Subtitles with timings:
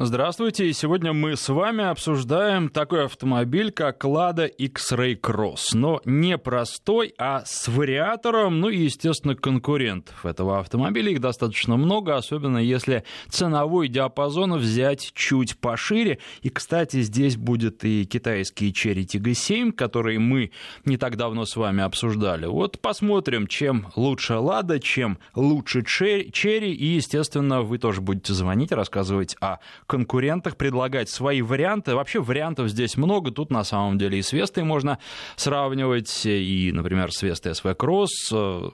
[0.00, 7.12] Здравствуйте, сегодня мы с вами обсуждаем такой автомобиль, как Lada X-Ray Cross, но не простой,
[7.18, 13.88] а с вариатором, ну и, естественно, конкурентов этого автомобиля, их достаточно много, особенно если ценовой
[13.88, 20.52] диапазон взять чуть пошире, и, кстати, здесь будет и китайский Cherry Tiggo 7, который мы
[20.84, 22.46] не так давно с вами обсуждали.
[22.46, 29.36] Вот посмотрим, чем лучше Lada, чем лучше Cherry, и, естественно, вы тоже будете звонить, рассказывать
[29.40, 31.94] о конкурентах, предлагать свои варианты.
[31.94, 33.30] Вообще вариантов здесь много.
[33.30, 34.98] Тут на самом деле и с Вестой можно
[35.36, 38.72] сравнивать, и, например, с Вестой SV Cross,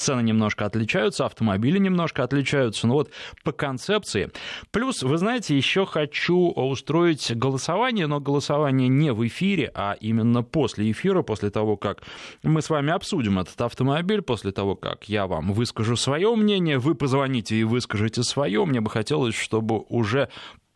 [0.00, 3.10] цены немножко отличаются, автомобили немножко отличаются, но вот
[3.44, 4.30] по концепции.
[4.70, 10.90] Плюс, вы знаете, еще хочу устроить голосование, но голосование не в эфире, а именно после
[10.90, 12.02] эфира, после того, как
[12.42, 16.94] мы с вами обсудим этот автомобиль, после того, как я вам выскажу свое мнение, вы
[16.94, 18.64] позвоните и выскажете свое.
[18.64, 20.28] Мне бы хотелось, чтобы уже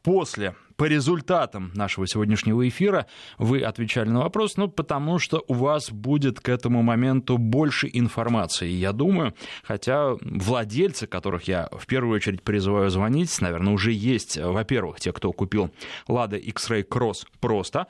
[0.03, 3.07] после по результатам нашего сегодняшнего эфира
[3.39, 8.69] вы отвечали на вопрос, ну, потому что у вас будет к этому моменту больше информации,
[8.69, 15.01] я думаю, хотя владельцы, которых я в первую очередь призываю звонить, наверное, уже есть, во-первых,
[15.01, 15.71] те, кто купил
[16.09, 17.87] Lada X-Ray Cross просто,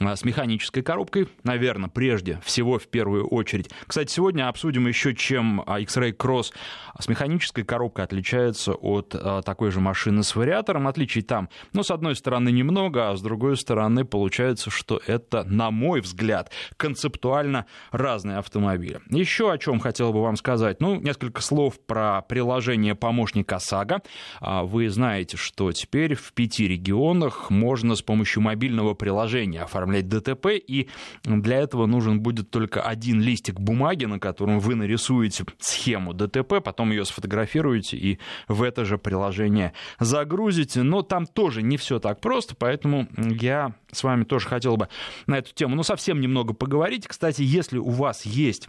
[0.00, 3.70] а, с механической коробкой, наверное, прежде всего, в первую очередь.
[3.86, 6.52] Кстати, сегодня обсудим еще, чем а, X-Ray Cross
[6.98, 10.88] с механической коробкой отличается от а, такой же машины с вариатором.
[10.88, 15.70] Отличий там, ну, с одной стороны, немного, а с другой стороны, получается, что это, на
[15.70, 19.00] мой взгляд, концептуально разные автомобили.
[19.10, 20.80] Еще о чем хотел бы вам сказать.
[20.80, 24.02] Ну, несколько слов про приложение помощника ОСАГО.
[24.40, 30.88] Вы знаете, что теперь в пяти регионах можно с помощью мобильного приложения оформлять ДТП, и
[31.24, 36.90] для этого нужен будет только один листик бумаги, на котором вы нарисуете схему ДТП, потом
[36.90, 40.82] ее сфотографируете и в это же приложение загрузите.
[40.82, 44.88] Но там тоже не все так просто, поэтому я с вами тоже хотел бы
[45.26, 47.06] на эту тему, ну, совсем немного поговорить.
[47.06, 48.68] Кстати, если у вас есть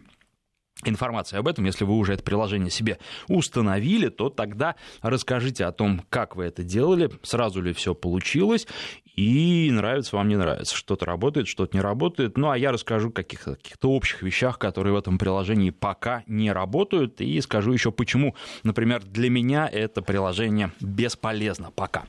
[0.83, 6.04] информация об этом, если вы уже это приложение себе установили, то тогда расскажите о том,
[6.10, 8.67] как вы это делали, сразу ли все получилось,
[9.15, 10.76] и нравится вам, не нравится.
[10.76, 12.37] Что-то работает, что-то не работает.
[12.37, 16.52] Ну, а я расскажу о каких-то, каких-то общих вещах, которые в этом приложении пока не
[16.52, 22.04] работают, и скажу еще почему, например, для меня это приложение бесполезно пока.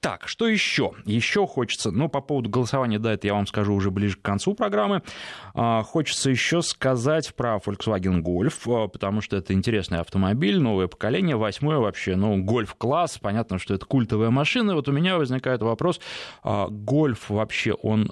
[0.00, 0.94] Так, что еще?
[1.04, 4.52] Еще хочется, ну, по поводу голосования, да, это я вам скажу уже ближе к концу
[4.54, 5.02] программы.
[5.54, 11.36] А, хочется еще сказать про Volkswagen Golf, а, потому что это интересный автомобиль, новое поколение,
[11.36, 14.74] восьмое вообще, ну, Golf-класс, понятно, что это культовая машина.
[14.74, 16.00] Вот у меня возникает вопрос,
[16.42, 18.10] а, Golf вообще, он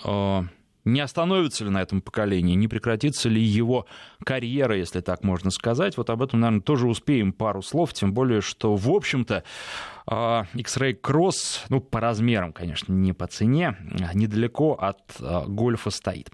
[0.84, 3.86] не остановится ли на этом поколении, не прекратится ли его
[4.24, 5.96] карьера, если так можно сказать.
[5.96, 9.44] Вот об этом, наверное, тоже успеем пару слов, тем более, что, в общем-то,
[10.06, 13.76] а, X-Ray Cross, ну, по размерам, конечно, не по цене,
[14.14, 16.30] недалеко от а, гольфа стоит.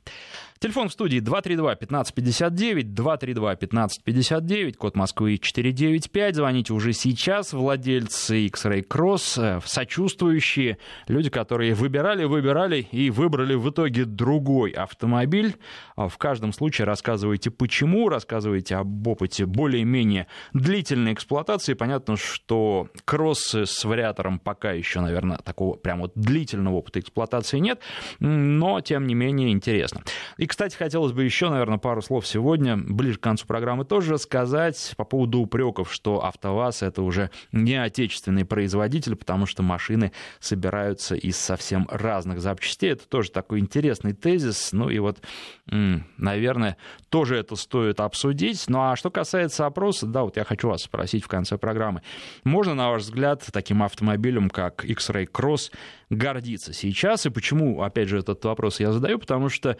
[0.58, 6.36] Телефон в студии 232-1559, 232-1559, код Москвы 495.
[6.36, 10.78] Звоните уже сейчас, владельцы X-Ray Cross, э, сочувствующие,
[11.08, 15.56] люди, которые выбирали, выбирали и выбрали в итоге другой автомобиль.
[15.94, 21.74] А в каждом случае рассказывайте почему, рассказывайте об опыте более-менее длительной эксплуатации.
[21.74, 27.80] Понятно, что кроссы с вариатором пока еще, наверное, такого прям вот длительного опыта эксплуатации нет,
[28.20, 30.00] но тем не менее интересно.
[30.46, 34.94] И, кстати, хотелось бы еще, наверное, пару слов сегодня, ближе к концу программы тоже сказать
[34.96, 41.36] по поводу упреков, что АвтоВАЗ это уже не отечественный производитель, потому что машины собираются из
[41.36, 42.92] совсем разных запчастей.
[42.92, 44.72] Это тоже такой интересный тезис.
[44.72, 45.18] Ну и вот,
[45.66, 46.76] наверное,
[47.08, 48.66] тоже это стоит обсудить.
[48.68, 52.02] Ну а что касается опроса, да, вот я хочу вас спросить в конце программы.
[52.44, 55.72] Можно, на ваш взгляд, таким автомобилем, как X-Ray Cross,
[56.08, 57.26] гордиться сейчас?
[57.26, 59.18] И почему, опять же, этот вопрос я задаю?
[59.18, 59.76] Потому что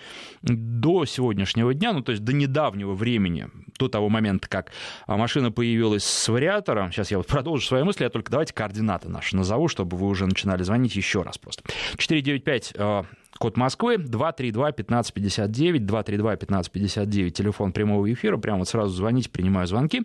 [0.56, 4.72] до сегодняшнего дня, ну то есть до недавнего времени, до того момента, как
[5.06, 9.36] машина появилась с вариатором, сейчас я вот продолжу свои мысли, я только давайте координаты наши
[9.36, 11.62] назову, чтобы вы уже начинали звонить еще раз просто.
[11.96, 13.02] 495 э,
[13.38, 20.02] код Москвы, 232-1559, 232-1559, телефон прямого эфира, прямо вот сразу звоните, принимаю звонки.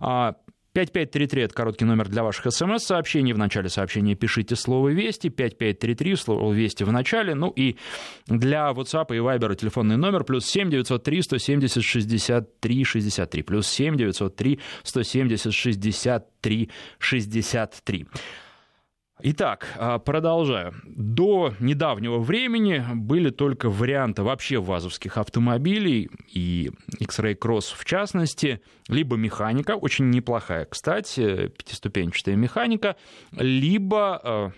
[0.00, 0.36] А,
[0.74, 3.34] 5533– это короткий номер для ваших смс-сообщений.
[3.34, 7.34] В начале сообщения пишите слово «Вести», 5533, слово «Вести» в начале.
[7.34, 7.76] Ну и
[8.26, 14.60] для WhatsApp и Viber телефонный номер плюс 7 903 170 63 63, плюс 7 903
[14.82, 18.06] 170 63 63.
[19.24, 20.74] Итак, а, продолжаю.
[20.84, 29.14] До недавнего времени были только варианты вообще вазовских автомобилей, и X-Ray Cross в частности, либо
[29.14, 32.96] механика, очень неплохая, кстати, пятиступенчатая механика,
[33.30, 34.52] либо а,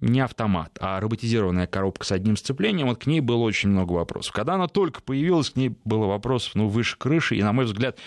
[0.00, 4.32] не автомат, а роботизированная коробка с одним сцеплением, вот к ней было очень много вопросов.
[4.32, 7.98] Когда она только появилась, к ней было вопросов, ну, выше крыши, и, на мой взгляд,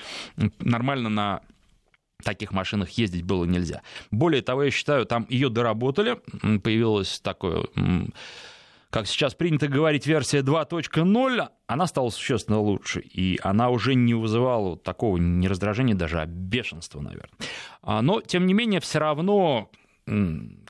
[0.59, 1.41] нормально на
[2.25, 3.81] таких машинах ездить было нельзя.
[4.11, 6.19] Более того, я считаю, там ее доработали,
[6.59, 7.65] появилось такое
[8.95, 14.77] как сейчас принято говорить, версия 2.0, она стала существенно лучше, и она уже не вызывала
[14.77, 17.37] такого не раздражения, даже а бешенства, наверное.
[17.81, 19.69] А, но, тем не менее, все равно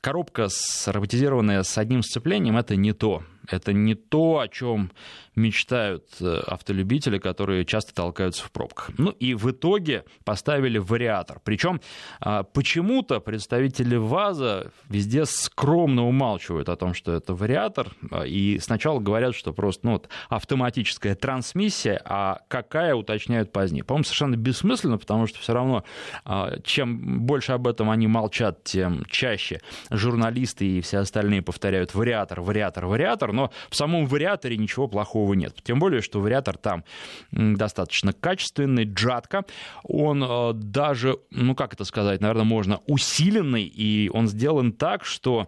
[0.01, 3.21] коробка с роботизированная с одним сцеплением это не то.
[3.49, 4.91] Это не то, о чем
[5.35, 8.91] мечтают э, автолюбители, которые часто толкаются в пробках.
[8.97, 11.39] Ну и в итоге поставили вариатор.
[11.43, 11.81] Причем
[12.19, 18.99] а, почему-то представители ВАЗа везде скромно умалчивают о том, что это вариатор, а, и сначала
[18.99, 23.83] говорят, что просто ну, вот, автоматическая трансмиссия, а какая уточняют позднее.
[23.83, 25.83] По-моему, совершенно бессмысленно, потому что все равно
[26.23, 32.41] а, чем больше об этом они молчат, тем чаще журналисты и все остальные повторяют вариатор,
[32.41, 35.55] вариатор, вариатор, но в самом вариаторе ничего плохого нет.
[35.63, 36.83] Тем более, что вариатор там
[37.31, 39.45] достаточно качественный, джатка.
[39.83, 45.47] Он э, даже, ну как это сказать, наверное, можно усиленный, и он сделан так, что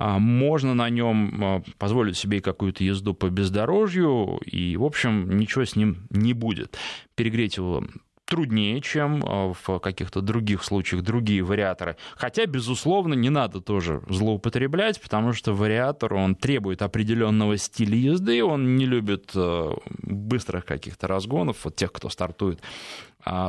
[0.00, 5.64] а, можно на нем э, позволить себе какую-то езду по бездорожью, и, в общем, ничего
[5.64, 6.78] с ним не будет.
[7.16, 7.84] Перегреть его
[8.28, 11.96] труднее, чем э, в каких-то других случаях другие вариаторы.
[12.14, 18.76] Хотя, безусловно, не надо тоже злоупотреблять, потому что вариатор, он требует определенного стиля езды, он
[18.76, 19.72] не любит э,
[20.02, 22.60] быстрых каких-то разгонов, вот тех, кто стартует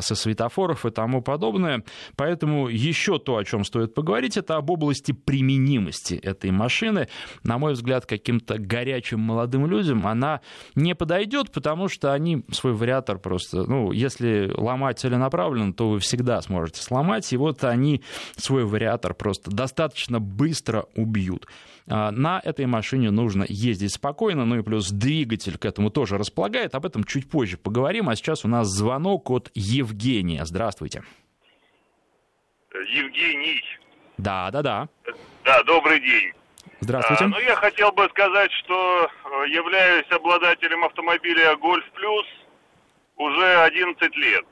[0.01, 1.83] со светофоров и тому подобное.
[2.15, 7.07] Поэтому еще то, о чем стоит поговорить, это об области применимости этой машины.
[7.43, 10.41] На мой взгляд, каким-то горячим молодым людям она
[10.75, 16.41] не подойдет, потому что они свой вариатор просто, ну, если ломать целенаправленно, то вы всегда
[16.41, 18.01] сможете сломать, и вот они
[18.37, 21.47] свой вариатор просто достаточно быстро убьют.
[21.89, 26.75] А, на этой машине нужно ездить спокойно, ну и плюс двигатель к этому тоже располагает.
[26.75, 28.09] Об этом чуть позже поговорим.
[28.09, 30.45] А сейчас у нас звонок от Евгения.
[30.45, 31.03] Здравствуйте.
[32.73, 33.63] Евгений.
[34.19, 34.89] Да, да, да.
[35.43, 36.31] Да, добрый день.
[36.81, 37.25] Здравствуйте.
[37.25, 42.25] А, ну, я хотел бы сказать, что э, являюсь обладателем автомобиля Golf Plus
[43.17, 44.45] уже 11 лет.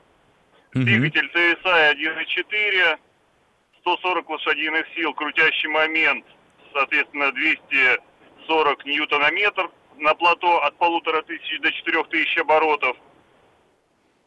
[0.74, 0.82] Угу.
[0.82, 2.98] Двигатель TSI 1.4,
[3.80, 6.24] 140 лошадиных сил, крутящий момент–
[6.78, 12.96] соответственно, 240 ньютонометр на плато от полутора тысяч до четырех тысяч оборотов.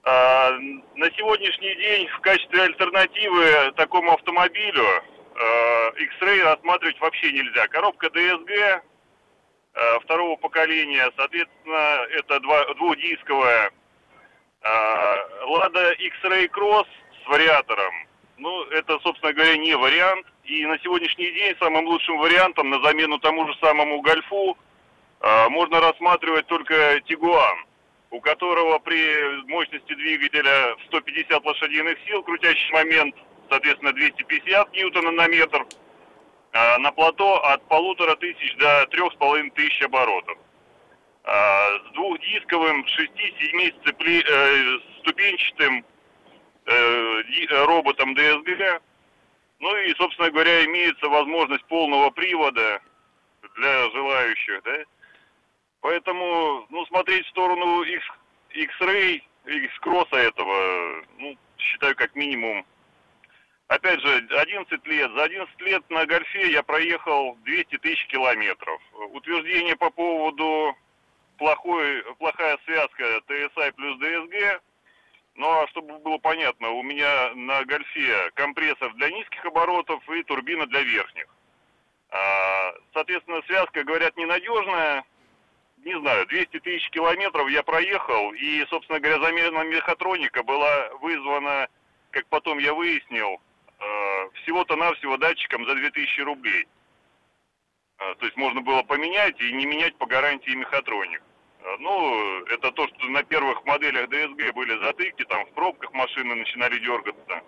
[0.03, 0.51] А,
[0.95, 7.67] на сегодняшний день в качестве альтернативы такому автомобилю а, X-Ray рассматривать вообще нельзя.
[7.67, 8.81] Коробка DSG
[9.73, 13.71] а, второго поколения, соответственно, это два, двухдисковая
[14.61, 15.15] а,
[15.45, 16.87] Lada X-Ray Cross
[17.23, 17.93] с вариатором.
[18.37, 20.25] Ну, это, собственно говоря, не вариант.
[20.51, 24.57] И на сегодняшний день самым лучшим вариантом на замену тому же самому Гольфу
[25.21, 27.65] э, можно рассматривать только Тигуан,
[28.09, 33.15] у которого при мощности двигателя 150 лошадиных сил, крутящий момент,
[33.49, 35.65] соответственно, 250 ньютона на метр,
[36.51, 40.37] э, на плато от полутора тысяч до трех с половиной тысяч оборотов.
[41.23, 41.31] Э,
[41.87, 45.85] с двухдисковым 6-7 сцепли, э, ступенчатым
[46.65, 47.21] э,
[47.65, 48.81] роботом DSG
[49.61, 52.81] ну и, собственно говоря, имеется возможность полного привода
[53.55, 54.83] для желающих, да.
[55.81, 57.83] Поэтому, ну, смотреть в сторону
[58.49, 62.65] X-Ray, X-Кросса этого, ну, считаю, как минимум.
[63.67, 65.11] Опять же, 11 лет.
[65.13, 68.81] За 11 лет на гольфе я проехал 200 тысяч километров.
[69.13, 70.75] Утверждение по поводу
[71.37, 74.59] плохой, плохая связка TSI плюс DSG
[75.35, 80.65] ну а чтобы было понятно, у меня на гольфе компрессор для низких оборотов и турбина
[80.67, 81.25] для верхних.
[82.09, 85.03] А, соответственно, связка, говорят, ненадежная.
[85.77, 91.67] Не знаю, 200 тысяч километров я проехал, и, собственно говоря, замена мехатроника была вызвана,
[92.11, 93.41] как потом я выяснил,
[93.79, 96.67] а, всего-то навсего датчиком за 2000 рублей.
[97.97, 101.21] То есть можно было поменять и не менять по гарантии мехатроник.
[101.79, 106.79] Ну, это то, что на первых моделях DSG были затыки, там в пробках машины начинали
[106.79, 107.41] дергаться.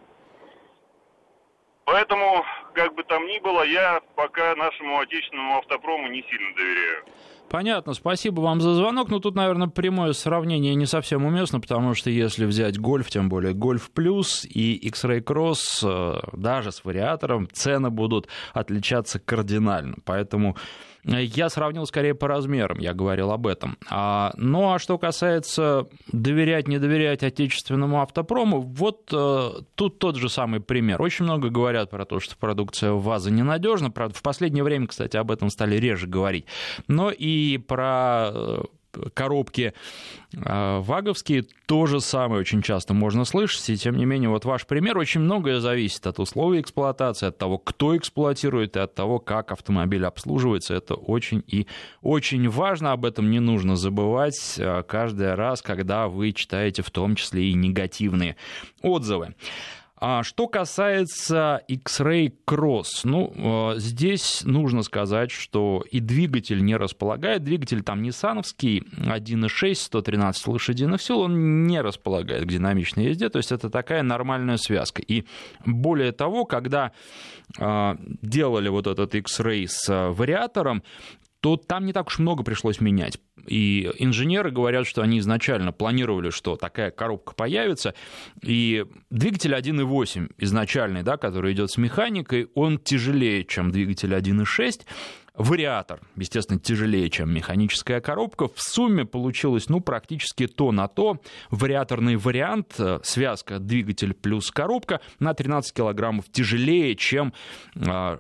[1.86, 2.44] Поэтому,
[2.74, 7.06] как бы там ни было, я пока нашему отечественному автопрому не сильно доверяю.
[7.50, 9.10] Понятно, спасибо вам за звонок.
[9.10, 13.54] Но тут, наверное, прямое сравнение не совсем уместно, потому что если взять гольф, тем более
[13.54, 19.98] гольф плюс и X-Ray Cross, э, даже с вариатором, цены будут отличаться кардинально.
[20.06, 20.56] Поэтому
[21.06, 23.78] я сравнил скорее по размерам, я говорил об этом.
[23.90, 30.30] А, ну а что касается доверять, не доверять отечественному автопрому, вот э, тут тот же
[30.30, 31.02] самый пример.
[31.02, 33.92] Очень много говорят про то, что продукция ВАЗа ненадежна.
[33.92, 36.46] Правда, в последнее время, кстати, об этом стали реже говорить.
[36.88, 38.64] Но и про э,
[39.14, 39.74] коробки
[40.36, 44.66] а, ваговские, то же самое очень часто можно слышать, и тем не менее, вот ваш
[44.66, 49.52] пример, очень многое зависит от условий эксплуатации, от того, кто эксплуатирует, и от того, как
[49.52, 51.68] автомобиль обслуживается, это очень и
[52.02, 57.16] очень важно, об этом не нужно забывать а, каждый раз, когда вы читаете в том
[57.16, 58.36] числе и негативные
[58.82, 59.36] отзывы.
[60.06, 67.46] А что касается X-Ray Cross, ну, э, здесь нужно сказать, что и двигатель не располагает,
[67.46, 73.54] двигатель там ниссановский, 1.6, 113 лошадиных сил, он не располагает к динамичной езде, то есть
[73.54, 75.02] это такая нормальная связка.
[75.02, 75.24] И
[75.66, 76.92] более того, когда
[77.58, 80.84] э, делали вот этот X-Ray с э, вариатором,
[81.44, 83.20] то там не так уж много пришлось менять.
[83.46, 87.96] И инженеры говорят, что они изначально планировали, что такая коробка появится,
[88.42, 94.86] и двигатель 1.8 изначальный, да, который идет с механикой, он тяжелее, чем двигатель 1.6,
[95.36, 98.48] Вариатор, естественно, тяжелее, чем механическая коробка.
[98.48, 101.20] В сумме получилось, ну, практически то на то.
[101.50, 107.34] Вариаторный вариант, э, связка двигатель плюс коробка на 13 килограммов тяжелее, чем
[107.76, 108.20] а,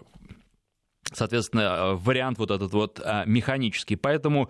[1.13, 3.95] соответственно, э, вариант вот этот вот э, механический.
[3.95, 4.49] Поэтому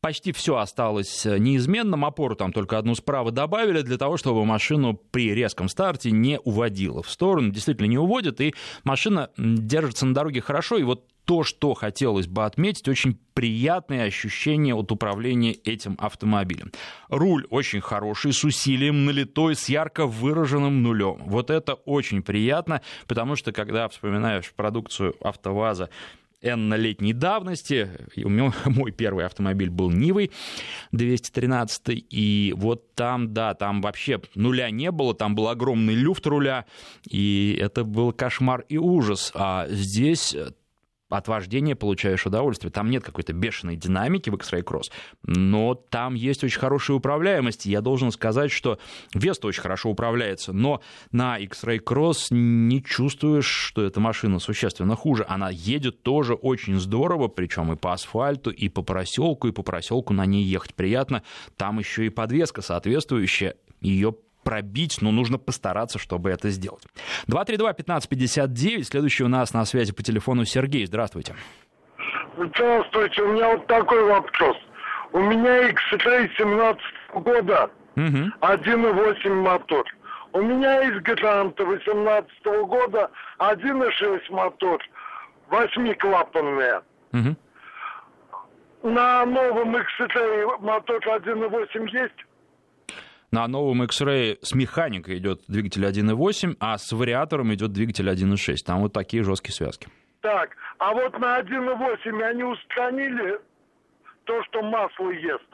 [0.00, 2.04] почти все осталось э, неизменным.
[2.04, 7.02] Опору там только одну справа добавили для того, чтобы машину при резком старте не уводило
[7.02, 7.50] в сторону.
[7.50, 8.54] Действительно не уводит, и
[8.84, 10.78] машина держится на дороге хорошо.
[10.78, 16.72] И вот то, что хотелось бы отметить, очень приятное ощущение от управления этим автомобилем.
[17.08, 21.18] Руль очень хороший, с усилием налитой, с ярко выраженным нулем.
[21.26, 25.90] Вот это очень приятно, потому что когда вспоминаешь продукцию АвтоВАЗа
[26.42, 27.88] N-летней давности.
[28.16, 30.32] У меня, мой первый автомобиль был Нивой
[30.90, 36.66] 213, и вот там, да, там вообще нуля не было, там был огромный люфт руля,
[37.08, 39.30] и это был кошмар и ужас.
[39.34, 40.36] А здесь
[41.12, 42.70] от вождения получаешь удовольствие.
[42.70, 44.90] Там нет какой-то бешеной динамики в X-Ray Cross,
[45.22, 47.66] но там есть очень хорошая управляемость.
[47.66, 48.78] Я должен сказать, что
[49.14, 55.24] Веста очень хорошо управляется, но на X-Ray Cross не чувствуешь, что эта машина существенно хуже.
[55.28, 60.12] Она едет тоже очень здорово, причем и по асфальту, и по проселку, и по проселку
[60.12, 61.22] на ней ехать приятно.
[61.56, 63.56] Там еще и подвеска соответствующая.
[63.80, 66.84] Ее пробить, но нужно постараться, чтобы это сделать.
[67.28, 70.86] 232-1559, следующий у нас на связи по телефону Сергей.
[70.86, 71.34] Здравствуйте.
[72.36, 74.56] Здравствуйте, у меня вот такой вопрос.
[75.12, 76.82] У меня X-Ray 17
[77.14, 78.32] года, угу.
[78.40, 79.84] 1.8 мотор.
[80.32, 84.82] У меня есть Грант 18 года, 1.6 мотор,
[85.50, 86.82] восьмиклапанная.
[87.12, 87.36] Угу.
[88.84, 92.31] На новом X-Ray мотор 1.8 есть?
[93.32, 98.56] На новом X-Ray с механикой идет двигатель 1.8, а с вариатором идет двигатель 1.6.
[98.66, 99.88] Там вот такие жесткие связки.
[100.20, 103.40] Так, а вот на 1.8 они устранили
[104.24, 105.46] то, что масло ест.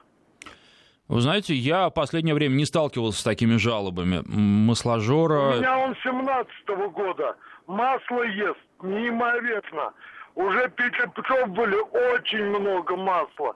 [1.07, 4.25] Вы знаете, я в последнее время не сталкивался с такими жалобами.
[4.27, 5.55] Масложора...
[5.55, 7.37] У меня он 17 -го года.
[7.69, 9.93] Масло ест неимоверно.
[10.35, 11.77] Уже перепробовали
[12.13, 13.55] очень много масла.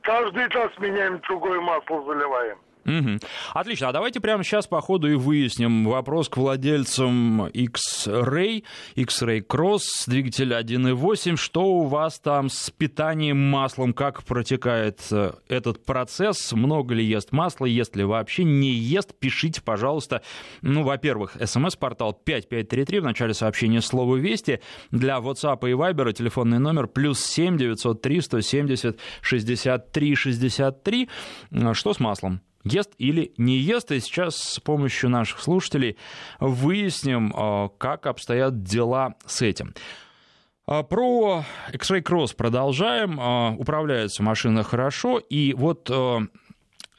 [0.00, 2.58] Каждый раз меняем другое масло, заливаем.
[2.86, 3.18] Угу.
[3.54, 3.88] Отлично.
[3.88, 8.64] А давайте прямо сейчас по ходу и выясним вопрос к владельцам X-Ray,
[8.94, 11.36] X-Ray Cross, двигатель 1.8.
[11.36, 13.94] Что у вас там с питанием маслом?
[13.94, 16.52] Как протекает э, этот процесс?
[16.52, 17.64] Много ли ест масло?
[17.64, 18.44] Ест ли вообще?
[18.44, 19.14] Не ест?
[19.18, 20.22] Пишите, пожалуйста.
[20.60, 24.60] Ну, во-первых, смс-портал 5533 в начале сообщения слово «Вести».
[24.90, 31.08] Для WhatsApp и Viber телефонный номер плюс 7 903 170 63 63.
[31.72, 32.40] Что с маслом?
[32.64, 33.92] Ест или не ест.
[33.92, 35.96] И сейчас с помощью наших слушателей
[36.40, 39.74] выясним, а, как обстоят дела с этим.
[40.66, 43.18] А, про X-Ray Cross продолжаем.
[43.20, 45.18] А, управляется машина хорошо.
[45.18, 45.90] И вот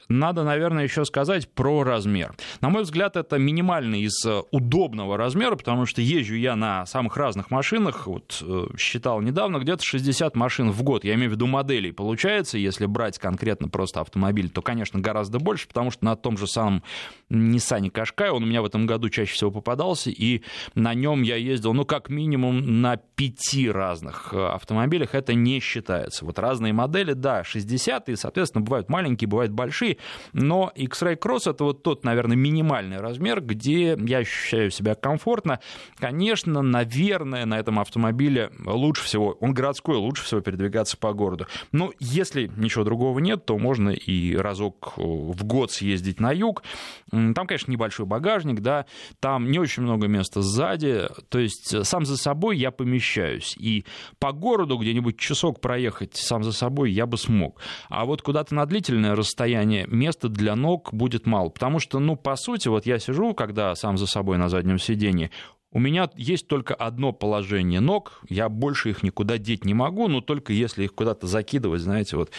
[0.08, 2.34] надо, наверное, еще сказать про размер.
[2.60, 7.16] На мой взгляд, это минимальный из э, удобного размера, потому что езжу я на самых
[7.16, 11.46] разных машинах, вот э, считал недавно, где-то 60 машин в год, я имею в виду
[11.46, 16.38] моделей, получается, если брать конкретно просто автомобиль, то, конечно, гораздо больше, потому что на том
[16.38, 16.82] же самом
[17.30, 20.42] Nissan Qashqai, он у меня в этом году чаще всего попадался, и
[20.74, 26.24] на нем я ездил, ну, как минимум на пяти разных э, автомобилях, это не считается.
[26.24, 29.95] Вот разные модели, да, 60, и, соответственно, бывают маленькие, бывают большие,
[30.32, 35.60] но X-Ray Cross это вот тот, наверное, минимальный размер, где я ощущаю себя комфортно.
[35.96, 41.46] Конечно, наверное, на этом автомобиле лучше всего, он городской, лучше всего передвигаться по городу.
[41.72, 46.62] Но если ничего другого нет, то можно и разок в год съездить на юг.
[47.10, 48.86] Там, конечно, небольшой багажник, да,
[49.20, 53.56] там не очень много места сзади, то есть сам за собой я помещаюсь.
[53.58, 53.84] И
[54.18, 57.60] по городу где-нибудь часок проехать сам за собой я бы смог.
[57.88, 61.48] А вот куда-то на длительное расстояние места для ног будет мало.
[61.48, 65.30] Потому что, ну, по сути, вот я сижу, когда сам за собой на заднем сиденье,
[65.72, 70.20] у меня есть только одно положение ног, я больше их никуда деть не могу, но
[70.20, 72.30] только если их куда-то закидывать, знаете, вот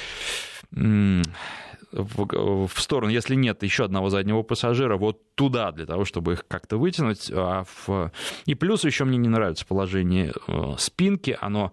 [1.91, 6.47] в, в сторону, если нет еще одного заднего пассажира, вот туда, для того, чтобы их
[6.47, 7.31] как-то вытянуть.
[7.31, 8.11] А в...
[8.45, 11.71] И плюс еще мне не нравится положение э, спинки, оно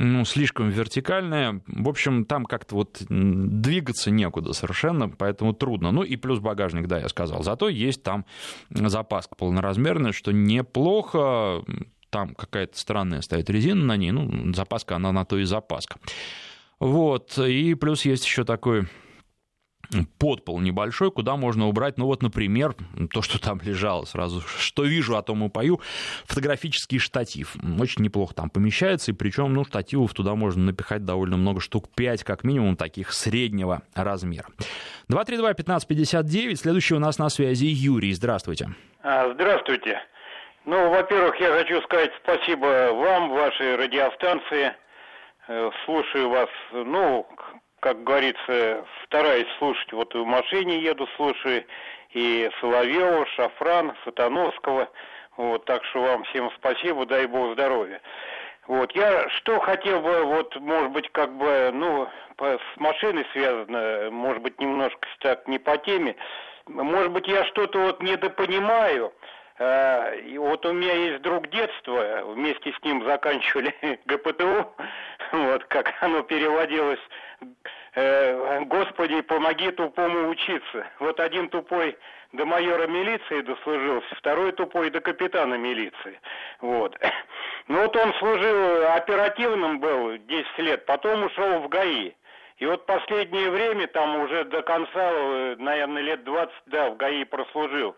[0.00, 1.60] ну, слишком вертикальная.
[1.66, 5.90] В общем, там как-то вот двигаться некуда совершенно, поэтому трудно.
[5.90, 7.42] Ну и плюс багажник, да, я сказал.
[7.42, 8.24] Зато есть там
[8.70, 11.64] запаска полноразмерная, что неплохо.
[12.10, 14.12] Там какая-то странная стоит резина на ней.
[14.12, 15.98] Ну, запаска, она на то и запаска.
[16.78, 17.36] Вот.
[17.36, 18.86] И плюс есть еще такой
[20.18, 22.74] подпол небольшой, куда можно убрать, ну вот, например,
[23.12, 25.80] то, что там лежало сразу, что вижу, о том и пою,
[26.26, 27.56] фотографический штатив.
[27.78, 32.24] Очень неплохо там помещается, и причем, ну, штативов туда можно напихать довольно много, штук 5
[32.24, 34.46] как минимум, таких среднего размера.
[35.10, 38.68] 232-1559, следующий у нас на связи Юрий, здравствуйте.
[39.02, 40.00] А, здравствуйте.
[40.66, 44.74] Ну, во-первых, я хочу сказать спасибо вам, вашей радиостанции.
[45.48, 47.26] Э, слушаю вас, ну,
[47.80, 51.64] как говорится, стараюсь слушать, вот и в машине еду, слушаю,
[52.10, 54.88] и Соловьева, Шафран, Сатановского,
[55.36, 58.00] вот, так что вам всем спасибо, дай Бог здоровья.
[58.66, 62.08] Вот, я что хотел бы, вот, может быть, как бы, ну,
[62.38, 66.16] с машиной связано, может быть, немножко так не по теме,
[66.66, 72.72] может быть, я что-то вот недопонимаю, а, и вот у меня есть друг детства, вместе
[72.72, 73.74] с ним заканчивали
[74.06, 74.72] ГПТУ,
[75.32, 77.00] вот как оно переводилось,
[77.94, 80.86] э, Господи, помоги тупому учиться.
[81.00, 81.98] Вот один тупой
[82.32, 86.20] до майора милиции дослужился, второй тупой до капитана милиции.
[86.60, 86.96] Вот.
[87.66, 92.12] Ну вот он служил оперативным был 10 лет, потом ушел в ГАИ.
[92.58, 97.24] И вот последнее время, там уже до конца, э, наверное, лет 20, да, в ГАИ
[97.24, 97.96] прослужил.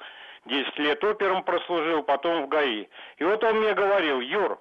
[0.50, 2.86] 10 лет опером прослужил, потом в ГАИ.
[3.18, 4.60] И вот он мне говорил, Юр,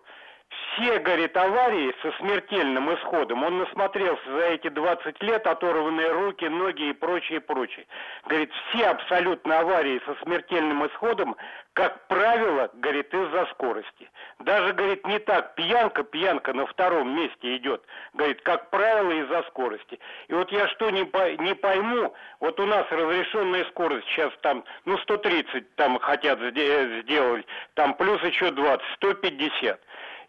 [0.74, 6.90] все, говорит, аварии со смертельным исходом, он насмотрелся за эти 20 лет, оторванные руки, ноги
[6.90, 7.86] и прочее, прочее.
[8.26, 11.36] Говорит, все абсолютно аварии со смертельным исходом,
[11.74, 14.10] как правило, говорит, из-за скорости.
[14.40, 20.00] Даже, говорит, не так, пьянка, пьянка на втором месте идет, говорит, как правило, из-за скорости.
[20.28, 24.64] И вот я что не, по, не пойму, вот у нас разрешенная скорость сейчас там,
[24.86, 27.46] ну, 130 там хотят сделать,
[27.76, 29.80] там плюс еще 20, 150.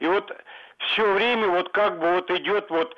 [0.01, 0.35] И вот
[0.79, 2.97] все время вот как бы вот идет вот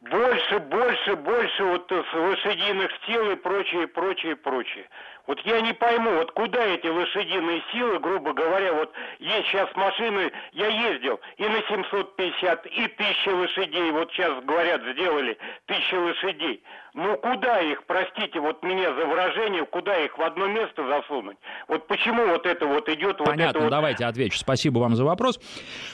[0.00, 4.88] больше, больше, больше вот лошадиных сил и прочее, прочее, прочее.
[5.26, 10.30] Вот я не пойму, вот куда эти лошадиные силы, грубо говоря, вот есть сейчас машины,
[10.52, 16.62] я ездил и на 750, и 1000 лошадей, вот сейчас говорят, сделали 1000 лошадей.
[16.94, 21.36] Ну куда их, простите, вот меня за выражение, куда их в одно место засунуть?
[21.68, 23.70] Вот почему вот это вот идет Понятно, вот это вот...
[23.70, 24.38] давайте отвечу.
[24.38, 25.38] Спасибо вам за вопрос.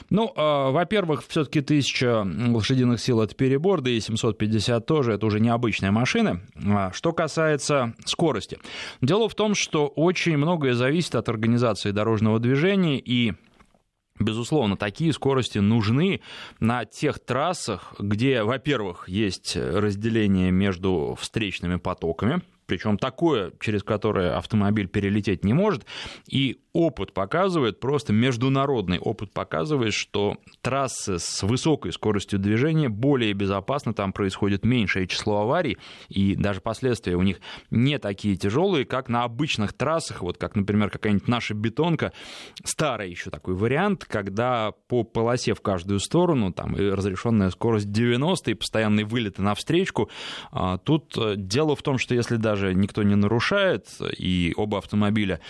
[0.09, 5.39] Ну, э, во-первых, все-таки 1000 лошадиных сил это перебор, да и 750 тоже, это уже
[5.39, 6.41] необычная машина.
[6.67, 8.57] А что касается скорости.
[9.01, 13.33] Дело в том, что очень многое зависит от организации дорожного движения и
[14.19, 16.21] Безусловно, такие скорости нужны
[16.59, 24.87] на тех трассах, где, во-первых, есть разделение между встречными потоками, причем такое, через которое автомобиль
[24.87, 25.85] перелететь не может,
[26.27, 33.95] и опыт показывает, просто международный опыт показывает, что трассы с высокой скоростью движения более безопасны,
[33.95, 37.39] там происходит меньшее число аварий, и даже последствия у них
[37.71, 42.13] не такие тяжелые, как на обычных трассах, вот как, например, какая-нибудь наша бетонка,
[42.63, 48.51] старый еще такой вариант, когда по полосе в каждую сторону, там и разрешенная скорость 90
[48.51, 50.11] и постоянные вылеты на встречку.
[50.51, 55.41] А, тут э, дело в том, что если даже никто не нарушает, и оба автомобиля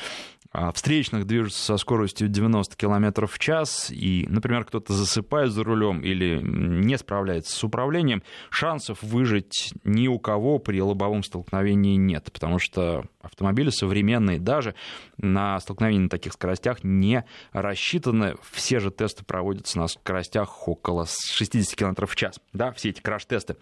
[0.74, 6.40] встречных движутся со скоростью 90 км в час, и, например, кто-то засыпает за рулем или
[6.42, 13.06] не справляется с управлением, шансов выжить ни у кого при лобовом столкновении нет, потому что
[13.22, 14.74] автомобили современные даже
[15.18, 18.36] на столкновении на таких скоростях не рассчитаны.
[18.52, 23.58] Все же тесты проводятся на скоростях около 60 км в час, да, все эти краш-тесты.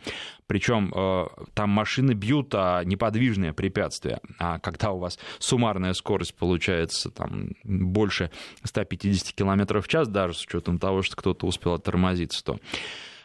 [0.47, 4.19] Причем э, там машины бьют, а неподвижные препятствия.
[4.39, 8.32] А когда у вас суммарная скорость получается там больше
[8.63, 12.60] 150 км в час, даже с учетом того, что кто-то успел оттормозиться, то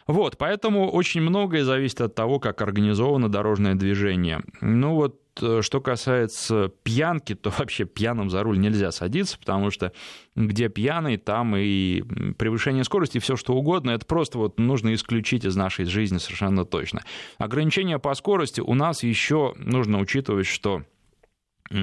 [0.07, 4.41] вот, поэтому очень многое зависит от того, как организовано дорожное движение.
[4.59, 9.93] Ну вот, э, что касается пьянки, то вообще пьяным за руль нельзя садиться, потому что
[10.35, 12.01] где пьяный, там и
[12.33, 16.65] превышение скорости, и все что угодно, это просто вот нужно исключить из нашей жизни совершенно
[16.65, 17.03] точно.
[17.37, 20.83] Ограничения по скорости у нас еще нужно учитывать, что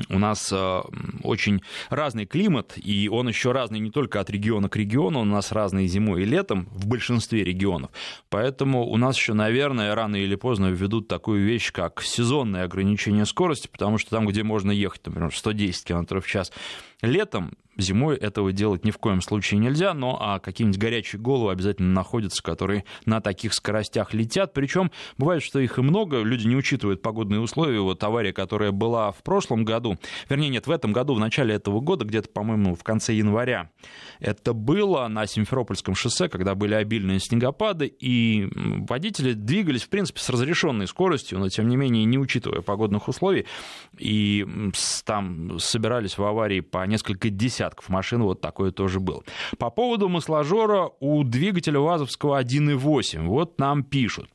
[0.09, 0.81] у нас э,
[1.23, 5.53] очень разный климат, и он еще разный не только от региона к региону, у нас
[5.53, 7.91] разный зимой и летом в большинстве регионов.
[8.29, 13.69] Поэтому у нас еще, наверное, рано или поздно введут такую вещь, как сезонное ограничение скорости,
[13.69, 16.53] потому что там, где можно ехать, например, 110 км в час
[17.03, 21.93] летом, Зимой этого делать ни в коем случае нельзя, но а какие-нибудь горячие головы обязательно
[21.93, 24.53] находятся, которые на таких скоростях летят.
[24.53, 27.81] Причем бывает, что их и много, люди не учитывают погодные условия.
[27.81, 29.97] Вот авария, которая была в прошлом году,
[30.29, 33.71] вернее, нет, в этом году, в начале этого года, где-то, по-моему, в конце января,
[34.19, 38.49] это было на Симферопольском шоссе, когда были обильные снегопады, и
[38.89, 43.47] водители двигались, в принципе, с разрешенной скоростью, но, тем не менее, не учитывая погодных условий,
[43.99, 44.45] и
[45.05, 49.23] там собирались в аварии по несколько десятков десятков машин вот такое тоже было.
[49.59, 53.27] По поводу масложора у двигателя ВАЗовского 1.8.
[53.27, 54.29] Вот нам пишут.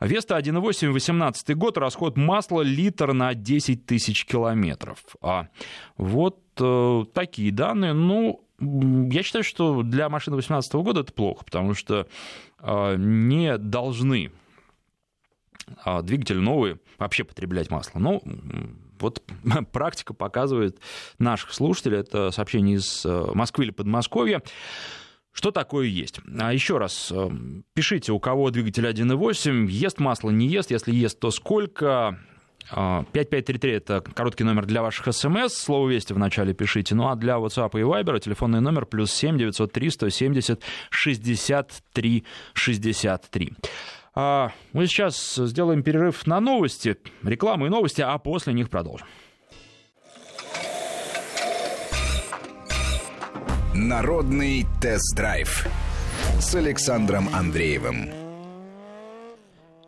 [0.00, 4.98] Веста 1.8, 18 год, расход масла литр на 10 тысяч километров.
[5.20, 5.48] А
[5.96, 7.92] вот э, такие данные.
[7.92, 12.06] Ну, я считаю, что для машины 2018 года это плохо, потому что
[12.60, 14.32] э, не должны
[15.84, 17.98] э, двигатели новые вообще потреблять масло.
[18.00, 18.22] Ну,
[19.02, 19.22] вот
[19.72, 20.78] практика показывает
[21.18, 24.42] наших слушателей, это сообщение из э, Москвы или Подмосковья,
[25.32, 26.20] что такое есть?
[26.38, 27.30] А еще раз, э,
[27.74, 32.18] пишите, у кого двигатель 1.8, ест масло, не ест, если ест, то сколько...
[32.70, 37.16] 5533 а,— это короткий номер для ваших смс, слово «Вести» в начале пишите, ну а
[37.16, 43.52] для WhatsApp и Viber телефонный номер плюс 7 903 170 63 63.
[44.14, 49.06] А, мы сейчас сделаем перерыв на новости, рекламу и новости, а после них продолжим.
[53.74, 55.66] Народный тест-драйв
[56.38, 58.21] с Александром Андреевым.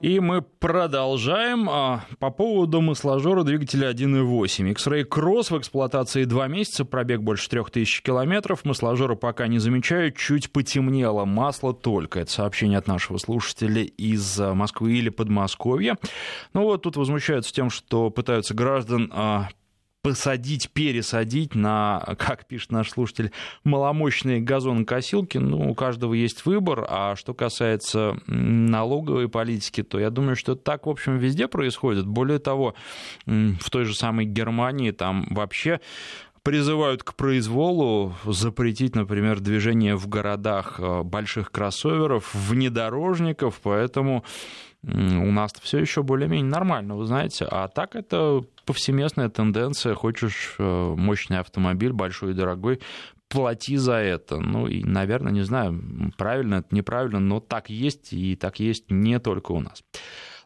[0.05, 1.67] И мы продолжаем.
[1.71, 4.71] А, по поводу масложора двигателя 1.8.
[4.73, 8.67] X-Ray Cross в эксплуатации 2 месяца, пробег больше 3000 километров.
[8.67, 11.25] Масложора пока не замечаю, чуть потемнело.
[11.25, 12.21] Масло только.
[12.21, 15.97] Это сообщение от нашего слушателя из а, Москвы или Подмосковья.
[16.53, 19.49] Ну вот тут возмущаются тем, что пытаются граждан а,
[20.05, 23.33] посадить, пересадить на, как пишет наш слушатель,
[23.65, 25.39] маломощные газонокосилки.
[25.39, 26.87] Ну, у каждого есть выбор.
[26.91, 32.07] А что касается налоговой политики, то я думаю, что так, в общем, везде происходит.
[32.07, 32.75] Более того,
[33.25, 35.81] в той же самой Германии там вообще
[36.43, 44.23] призывают к произволу запретить, например, движение в городах э, больших кроссоверов, внедорожников, поэтому
[44.87, 47.47] у нас все еще более-менее нормально, вы знаете.
[47.51, 49.95] А так это повсеместная тенденция.
[49.95, 52.81] Хочешь э, мощный автомобиль, большой и дорогой,
[53.29, 54.39] плати за это.
[54.39, 59.19] Ну и, наверное, не знаю, правильно это, неправильно, но так есть, и так есть не
[59.19, 59.83] только у нас.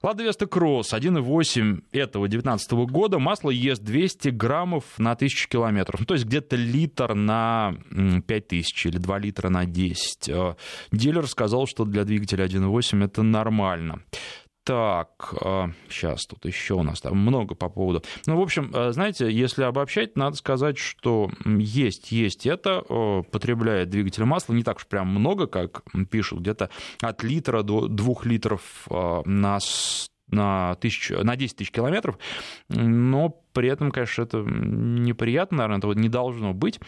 [0.03, 6.07] Лада Веста Кросс 1.8 этого 2019 года, масло ест 200 граммов на 1000 километров, ну,
[6.07, 7.75] то есть где-то литр на
[8.27, 10.29] 5000 или 2 литра на 10.
[10.29, 10.55] Э,
[10.93, 14.03] дилер сказал, что для двигателя 1.8 это нормально.
[14.69, 15.33] Так,
[15.89, 18.03] сейчас а, тут еще у нас там много по поводу.
[18.27, 22.83] Ну, в общем, а, знаете, если обобщать, надо сказать, что есть, есть это,
[23.33, 26.69] потребляет двигатель масла не так уж прям много, как пишут, где-то
[27.01, 29.59] от литра до двух литров а, на
[30.31, 32.19] на, тысячу, на 10 тысяч километров,
[32.69, 36.79] но при этом, конечно, это неприятно, наверное, этого не должно быть.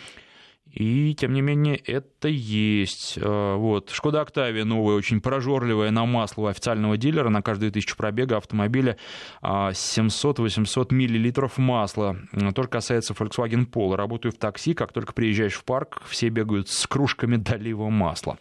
[0.72, 3.18] И, тем не менее, это есть.
[3.18, 3.90] Э, вот.
[3.90, 7.28] Шкода Октавия новая, очень прожорливая на масло у официального дилера.
[7.28, 8.96] На каждую тысячу пробега автомобиля
[9.42, 12.16] 700-800 а, миллилитров масла.
[12.54, 13.96] Тоже касается Volkswagen Polo.
[13.96, 18.38] Работаю в такси, как только приезжаешь в парк, все бегают с кружками долива масла.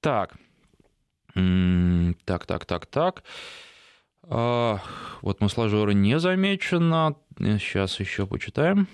[0.00, 0.34] Так.
[1.34, 3.22] Так, так, так, так.
[4.24, 4.80] А,
[5.22, 7.14] вот масложора не замечено.
[7.38, 8.88] Сейчас еще почитаем.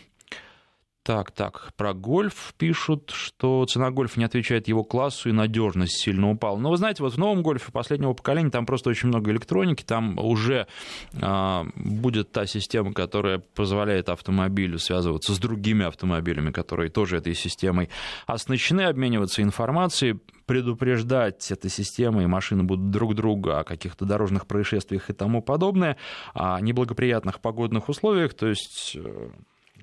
[1.06, 6.28] Так, так, про гольф пишут, что цена гольфа не отвечает его классу и надежность сильно
[6.28, 6.58] упала.
[6.58, 10.18] Но вы знаете, вот в новом гольфе последнего поколения там просто очень много электроники, там
[10.18, 10.66] уже
[11.22, 17.88] а, будет та система, которая позволяет автомобилю связываться с другими автомобилями, которые тоже этой системой
[18.26, 25.08] оснащены, обмениваться информацией, предупреждать этой системой, и машины будут друг друга о каких-то дорожных происшествиях
[25.08, 25.98] и тому подобное,
[26.34, 28.96] о неблагоприятных погодных условиях, то есть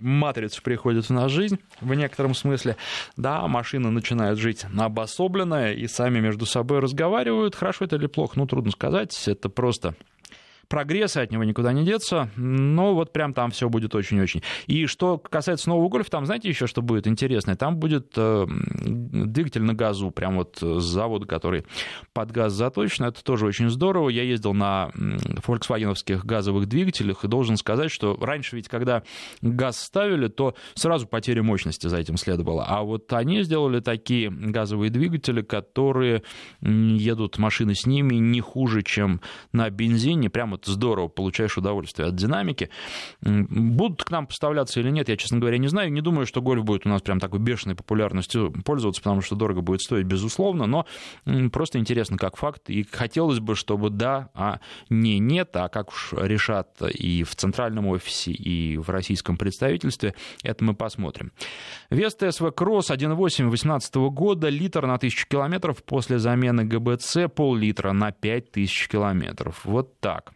[0.03, 2.77] матрица приходит в нашу жизнь в некотором смысле,
[3.17, 7.55] да, машины начинают жить обособленно и сами между собой разговаривают.
[7.55, 9.95] Хорошо это или плохо, ну, трудно сказать, это просто
[10.67, 14.41] прогресса, от него никуда не деться, но вот прям там все будет очень-очень.
[14.67, 17.55] И что касается нового гольфа, там, знаете, еще что будет интересное?
[17.55, 21.65] Там будет э, двигатель на газу, прям вот с завода, который
[22.13, 24.09] под газ заточен, это тоже очень здорово.
[24.09, 24.91] Я ездил на
[25.41, 29.03] фольксвагеновских газовых двигателях и должен сказать, что раньше ведь, когда
[29.41, 32.65] газ ставили, то сразу потеря мощности за этим следовало.
[32.67, 36.23] А вот они сделали такие газовые двигатели, которые
[36.61, 39.21] едут машины с ними не хуже, чем
[39.51, 42.69] на бензине, прямо вот здорово, получаешь удовольствие от динамики.
[43.21, 45.91] Будут к нам поставляться или нет, я, честно говоря, не знаю.
[45.91, 49.61] Не думаю, что гольф будет у нас прям такой бешеной популярностью пользоваться, потому что дорого
[49.61, 50.85] будет стоить, безусловно, но
[51.51, 52.69] просто интересно как факт.
[52.69, 57.87] И хотелось бы, чтобы да, а не нет, а как уж решат и в центральном
[57.87, 61.31] офисе, и в российском представительстве, это мы посмотрим.
[61.89, 68.11] Веста СВ Кросс 1.8 2018 года, литр на 1000 километров после замены ГБЦ, пол-литра на
[68.11, 69.61] 5000 километров.
[69.65, 70.33] Вот так.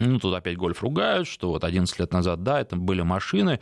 [0.00, 3.60] Ну, тут опять гольф ругают, что вот 11 лет назад, да, это были машины,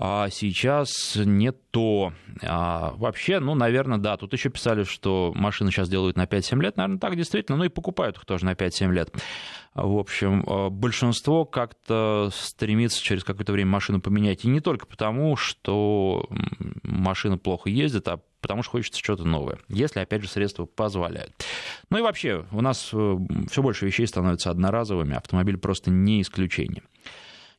[0.00, 2.12] а сейчас не то.
[2.42, 6.76] А вообще, ну, наверное, да, тут еще писали, что машины сейчас делают на 5-7 лет,
[6.76, 9.12] наверное, так действительно, ну и покупают их тоже на 5-7 лет.
[9.74, 15.34] В общем, а, большинство как-то стремится через какое-то время машину поменять, и не только потому,
[15.34, 16.28] что
[16.84, 21.32] машина плохо ездит, а потому что хочется что-то новое, если, опять же, средства позволяют.
[21.90, 23.16] Ну и вообще, у нас э,
[23.50, 26.82] все больше вещей становятся одноразовыми, автомобиль просто не исключение.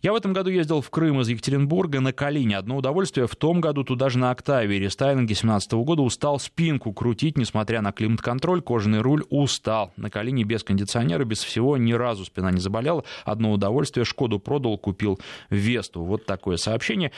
[0.02, 2.58] Я в этом году ездил в Крым из Екатеринбурга на Калине.
[2.58, 3.28] Одно удовольствие.
[3.28, 7.92] В том году туда же на Октаве рестайлинге 17 года устал спинку крутить, несмотря на
[7.92, 8.62] климат-контроль.
[8.62, 9.92] Кожаный руль устал.
[9.98, 13.04] На Калине без кондиционера, без всего ни разу спина не заболела.
[13.26, 14.06] Одно удовольствие.
[14.06, 16.06] Шкоду продал, купил Весту.
[16.06, 17.12] Вот такое сообщение.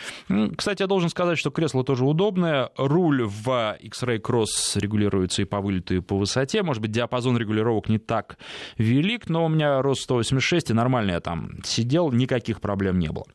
[0.58, 2.72] Кстати, я должен сказать, что кресло тоже удобное.
[2.78, 6.64] Руль в X-Ray Cross регулируется и по вылету, и по высоте.
[6.64, 8.40] Может быть, диапазон регулировок не так
[8.80, 13.10] велик, но у меня рост 186, и нормально я там сидел, никаких проблем проблем не
[13.10, 13.26] было.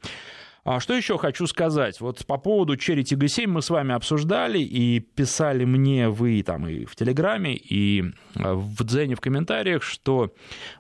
[0.66, 2.00] А что еще хочу сказать?
[2.00, 6.66] Вот по поводу Cherry Tiggo 7 мы с вами обсуждали и писали мне вы там
[6.66, 8.02] и в Телеграме, и
[8.34, 10.34] э, в Дзене в комментариях, что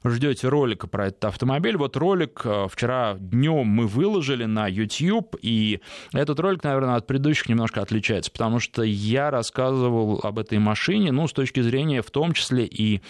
[0.04, 1.76] ждете ролика про этот автомобиль.
[1.76, 5.80] Вот ролик э, вчера днем мы выложили на YouTube, и
[6.12, 11.28] этот ролик, наверное, от предыдущих немножко отличается, потому что я рассказывал об этой машине, ну,
[11.28, 13.02] с точки зрения в том числе и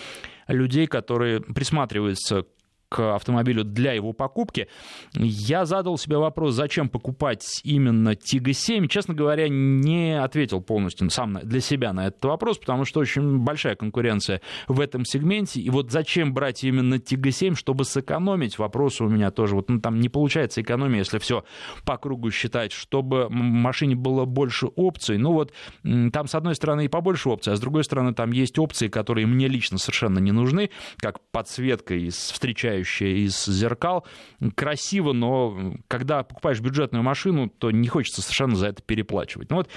[0.47, 2.45] людей, которые присматриваются
[2.89, 4.69] к автомобилю для его покупки,
[5.15, 8.89] я задал себе вопрос, зачем покупать именно Тига 7.
[8.89, 13.77] Честно говоря, не ответил полностью сам для себя на этот вопрос, потому что очень большая
[13.77, 15.61] конкуренция в этом сегменте.
[15.61, 18.59] И вот зачем брать именно Тига 7, чтобы сэкономить?
[18.59, 19.57] Вопрос у меня тоже.
[19.57, 21.45] Вот ну, там не получается экономия, если все
[21.85, 25.19] по кругу считать, чтобы машине было больше опций.
[25.19, 28.59] Ну вот там с одной стороны и побольше опций, а с другой стороны там есть
[28.59, 34.05] опции, которые мне лично совершенно не нужны, как подсветка из встречающих вылезающая из зеркал.
[34.55, 39.51] Красиво, но когда покупаешь бюджетную машину, то не хочется совершенно за это переплачивать.
[39.51, 39.69] Ну вот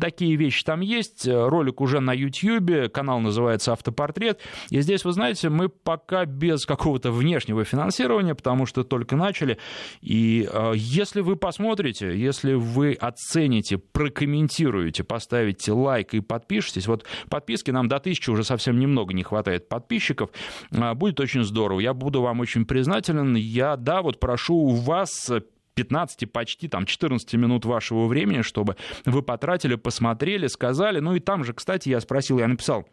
[0.00, 1.26] такие вещи там есть.
[1.26, 4.40] Ролик уже на YouTube, канал называется «Автопортрет».
[4.70, 9.58] И здесь, вы знаете, мы пока без какого-то внешнего финансирования, потому что только начали.
[10.00, 17.70] И э, если вы посмотрите, если вы оцените, прокомментируете, поставите лайк и подпишитесь, вот подписки
[17.70, 20.30] нам до тысячи уже совсем немного не хватает подписчиков,
[20.70, 21.80] э, будет очень здорово.
[21.80, 23.34] Я буду вам очень очень признателен.
[23.34, 25.30] Я, да, вот прошу у вас
[25.74, 31.00] 15, почти там 14 минут вашего времени, чтобы вы потратили, посмотрели, сказали.
[31.00, 32.86] Ну и там же, кстати, я спросил, я написал,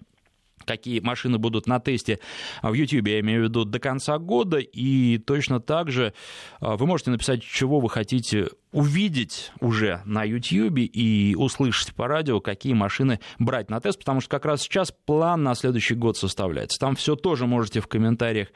[0.65, 2.20] какие машины будут на тесте
[2.62, 4.58] в YouTube, я имею в виду, до конца года.
[4.58, 6.13] И точно так же
[6.60, 12.42] а, вы можете написать, чего вы хотите увидеть уже на YouTube и услышать по радио,
[12.42, 16.78] какие машины брать на тест, потому что как раз сейчас план на следующий год составляется.
[16.78, 18.50] Там все тоже можете в комментариях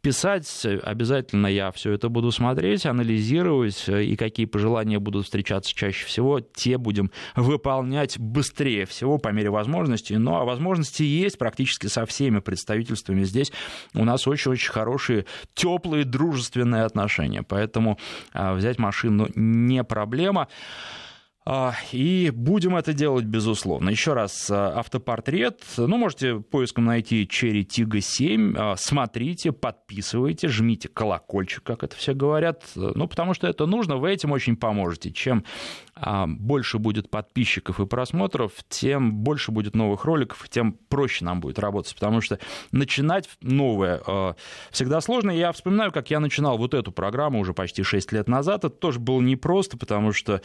[0.00, 0.66] писать.
[0.82, 6.78] Обязательно я все это буду смотреть, анализировать, и какие пожелания будут встречаться чаще всего, те
[6.78, 10.14] будем выполнять быстрее всего по мере возможности.
[10.14, 13.52] Ну, а возможности есть практически со всеми представительствами здесь.
[13.92, 17.42] У нас очень-очень хорошие, теплые, дружественные отношения.
[17.42, 17.98] Поэтому
[18.32, 20.48] а, взять машину не проблема.
[21.48, 23.90] А, и будем это делать, безусловно.
[23.90, 25.62] Еще раз, а, автопортрет.
[25.76, 28.74] Ну, можете поиском найти Cherry Tiggo 7.
[28.76, 32.64] Смотрите, подписывайте, жмите колокольчик, как это все говорят.
[32.74, 35.12] Ну, потому что это нужно, вы этим очень поможете.
[35.12, 35.44] Чем
[36.26, 41.94] больше будет подписчиков и просмотров, тем больше будет новых роликов, тем проще нам будет работать,
[41.94, 42.38] потому что
[42.70, 44.34] начинать новое а,
[44.70, 45.30] всегда сложно.
[45.30, 48.64] Я вспоминаю, как я начинал вот эту программу уже почти 6 лет назад.
[48.64, 50.42] Это тоже было непросто, потому что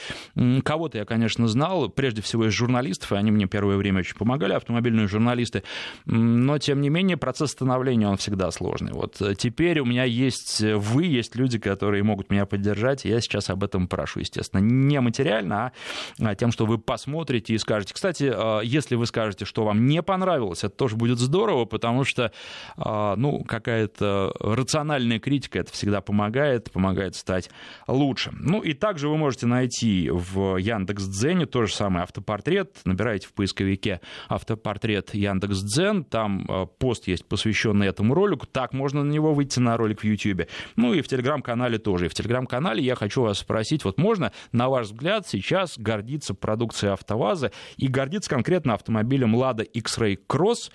[0.64, 4.54] кого-то я, конечно, знал, прежде всего из журналистов, и они мне первое время очень помогали,
[4.54, 5.64] автомобильные журналисты,
[6.06, 8.94] но, тем не менее, процесс становления, он всегда сложный.
[8.94, 13.50] Вот э, теперь у меня есть вы, есть люди, которые могут меня поддержать, я сейчас
[13.50, 14.62] об этом прошу, естественно.
[14.62, 15.71] Не материально, реально,
[16.19, 17.93] а, а тем, что вы посмотрите и скажете.
[17.93, 22.32] Кстати, а, если вы скажете, что вам не понравилось, это тоже будет здорово, потому что
[22.77, 27.49] ну, какая-то рациональная критика это всегда помогает, помогает стать
[27.88, 28.32] лучше.
[28.34, 32.77] Ну и также вы можете найти в Яндекс.Дзене то же самое автопортрет.
[32.86, 39.34] Набираете в поисковике автопортрет Яндекс.Дзен, там пост есть посвященный этому ролику, так можно на него
[39.34, 40.47] выйти на ролик в YouTube.
[40.75, 42.06] Ну и в Телеграм-канале тоже.
[42.06, 46.94] И в Телеграм-канале я хочу вас спросить, вот можно, на ваш взгляд, сейчас гордится продукцией
[46.94, 50.72] АвтоВАЗа и гордится конкретно автомобилем Lada X-Ray Cross,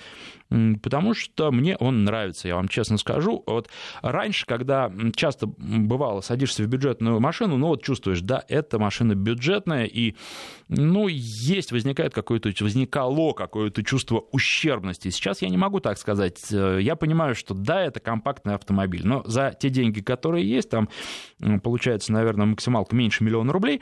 [0.82, 3.42] потому что мне он нравится, я вам честно скажу.
[3.46, 3.68] Вот
[4.00, 9.84] раньше, когда часто бывало, садишься в бюджетную машину, ну вот чувствуешь, да, эта машина бюджетная,
[9.86, 10.14] и,
[10.68, 15.10] ну, есть, возникает какое-то, возникало какое-то чувство ущербности.
[15.10, 16.50] Сейчас я не могу так сказать.
[16.50, 20.88] Я понимаю, что да, это компактный автомобиль, но за те деньги, которые есть, там
[21.62, 23.80] получается, наверное, максималка меньше миллиона рублей,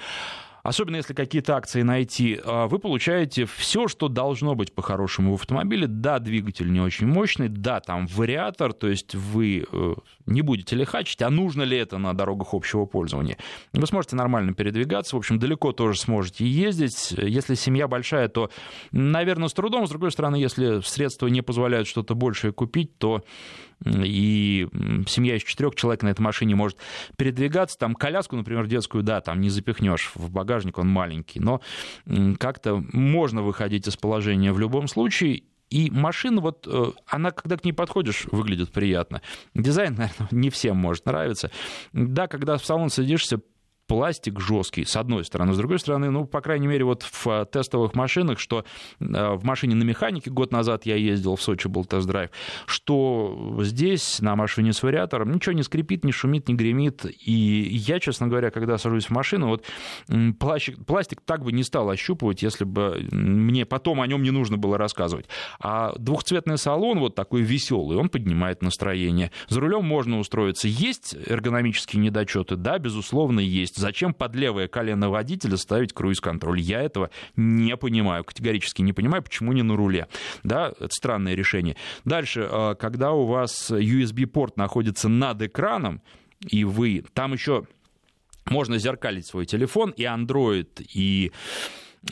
[0.65, 5.87] особенно если какие-то акции найти, а, вы получаете все, что должно быть по-хорошему в автомобиле.
[5.87, 9.95] Да, двигатель не очень мощный, да, там вариатор, то есть вы э,
[10.27, 13.37] не будете лихачить, а нужно ли это на дорогах общего пользования.
[13.75, 17.13] Вы сможете нормально передвигаться, в общем, далеко тоже сможете ездить.
[17.13, 18.51] Если семья большая, то,
[18.91, 19.87] наверное, с трудом.
[19.87, 23.23] С другой стороны, если средства не позволяют что-то большее купить, то
[23.85, 24.69] и
[25.07, 26.79] семья из четырех человек на этой машине может
[27.17, 27.79] передвигаться.
[27.79, 31.61] Там коляску, например, детскую, да, там не запихнешь в багажник, он маленький, но
[32.39, 35.45] как-то можно выходить из положения в любом случае.
[35.71, 39.23] И машина, вот э, она, когда к ней подходишь, выглядит приятно.
[39.55, 41.51] Дизайн, наверное, не всем может нравиться.
[41.93, 43.41] Да, когда в салон садишься,
[43.87, 45.53] пластик жесткий, с одной стороны.
[45.53, 48.65] С другой стороны, ну, по крайней мере, вот в э, тестовых машинах, что
[49.01, 52.31] э, в машине на механике год назад я ездил, в Сочи был тест-драйв,
[52.67, 57.05] что здесь на машине с вариатором ничего не скрипит, не шумит, не гремит.
[57.05, 59.65] И я, честно говоря, когда сажусь в машину, вот
[60.39, 64.57] пластик, пластик так бы не стал ощупывать, если бы мне потом о нем не нужно
[64.57, 65.27] было рассказывать.
[65.61, 69.31] А двухцветный салон вот такой веселый, он поднимает настроение.
[69.49, 70.69] За рулем можно устроиться.
[70.69, 72.57] Есть эргономические недочеты?
[72.57, 76.61] Да, безусловно, есть есть зачем под левое колено водителя ставить круиз-контроль?
[76.61, 80.09] Я этого не понимаю, категорически не понимаю, почему не на руле.
[80.43, 81.77] Да, это странное решение.
[82.05, 86.03] Дальше, а, когда у вас USB-порт находится над экраном,
[86.41, 87.67] и вы там еще
[88.47, 91.33] можно зеркалить свой телефон, и Android, и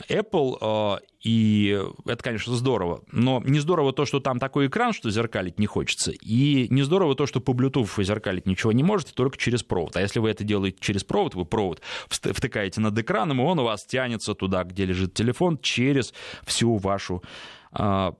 [0.09, 3.03] Apple, а, и это, конечно, здорово.
[3.11, 7.15] Но не здорово то, что там такой экран, что зеркалить не хочется, и не здорово
[7.15, 9.95] то, что по Bluetooth зеркалить ничего не можете, только через провод.
[9.95, 13.63] А если вы это делаете через провод, вы провод втыкаете над экраном, и он у
[13.63, 16.13] вас тянется туда, где лежит телефон, через
[16.45, 17.23] всю вашу
[17.71, 18.13] а,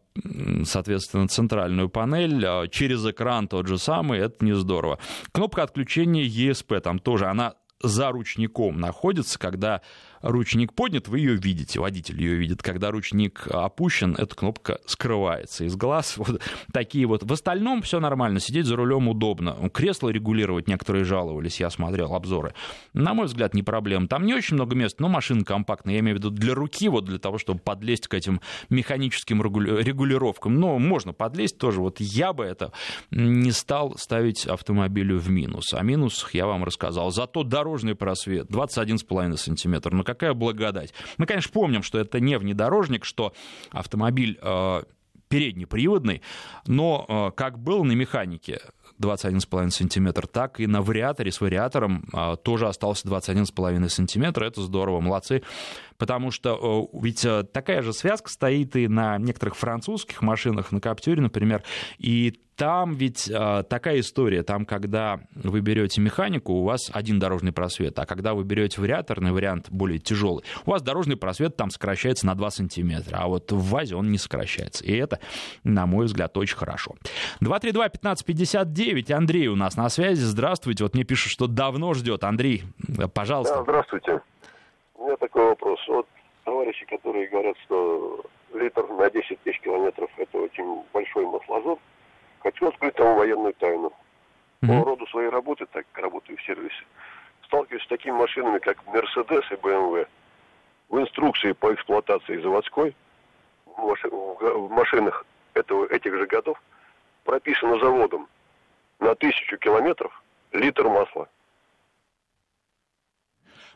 [0.63, 4.99] соответственно, центральную панель, а, через экран тот же самый, это не здорово.
[5.31, 9.81] Кнопка отключения ESP там тоже, она за ручником находится, когда
[10.23, 12.63] ручник поднят, вы ее видите, водитель ее видит.
[12.63, 16.17] Когда ручник опущен, эта кнопка скрывается из глаз.
[16.23, 17.23] Вот такие вот.
[17.23, 19.69] В остальном все нормально, сидеть за рулем удобно.
[19.73, 22.53] Кресло регулировать некоторые жаловались, я смотрел обзоры.
[22.93, 24.07] На мой взгляд, не проблема.
[24.07, 25.95] Там не очень много мест, но машина компактная.
[25.95, 30.55] Я имею в виду для руки, вот для того, чтобы подлезть к этим механическим регулировкам.
[30.59, 31.81] Но можно подлезть тоже.
[31.81, 32.71] Вот я бы это
[33.11, 35.73] не стал ставить автомобилю в минус.
[35.73, 37.11] О минусах я вам рассказал.
[37.11, 39.93] Зато дорожный просвет 21,5 сантиметра.
[39.93, 40.93] Ну, какая благодать.
[41.17, 43.33] Мы, конечно, помним, что это не внедорожник, что
[43.71, 44.83] автомобиль э,
[45.27, 46.21] переднеприводный,
[46.67, 48.61] но как был на механике
[49.01, 54.45] 21,5 сантиметр, так и на вариаторе с вариатором а, тоже остался 21,5 сантиметра.
[54.45, 55.43] Это здорово, молодцы.
[56.03, 61.21] Потому что ведь э, такая же связка стоит и на некоторых французских машинах, на Каптюре,
[61.21, 61.63] например,
[61.97, 67.53] и там ведь э, такая история, там, когда вы берете механику, у вас один дорожный
[67.53, 72.25] просвет, а когда вы берете вариаторный вариант, более тяжелый, у вас дорожный просвет там сокращается
[72.25, 74.83] на 2 сантиметра, а вот в ВАЗе он не сокращается.
[74.83, 75.19] И это,
[75.63, 76.95] на мой взгляд, очень хорошо.
[77.41, 80.83] 232-1559, Андрей у нас на связи, здравствуйте.
[80.83, 82.25] Вот мне пишут, что давно ждет.
[82.25, 82.65] Андрей,
[83.13, 83.55] пожалуйста.
[83.55, 84.19] Да, здравствуйте.
[85.03, 85.85] У меня такой вопрос.
[85.89, 86.07] Вот
[86.45, 88.23] товарищи, которые говорят, что
[88.53, 91.77] литр на 10 тысяч километров это очень большой маслозор,
[92.39, 93.91] Хочу открыть там военную тайну.
[94.61, 96.85] По роду своей работы, так как работаю в сервисе,
[97.43, 100.07] сталкиваюсь с такими машинами, как Mercedes и BMW.
[100.87, 102.95] В инструкции по эксплуатации заводской
[103.65, 106.61] в машинах этого, этих же годов
[107.25, 108.29] прописано заводом
[108.99, 110.23] на тысячу километров
[110.53, 111.27] литр масла.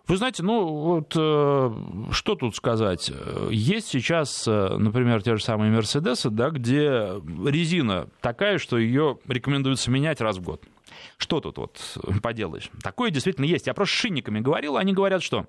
[0.08, 3.12] Вы знаете, ну вот э, что тут сказать?
[3.51, 7.12] Есть сейчас, э, например, те же самые Мерседесы, да, где
[7.45, 10.64] резина такая, что ее рекомендуется менять раз в год.
[11.18, 12.70] Что тут вот поделаешь?
[12.82, 13.68] Такое действительно есть.
[13.68, 15.45] Я просто с шинниками говорил, они говорят, что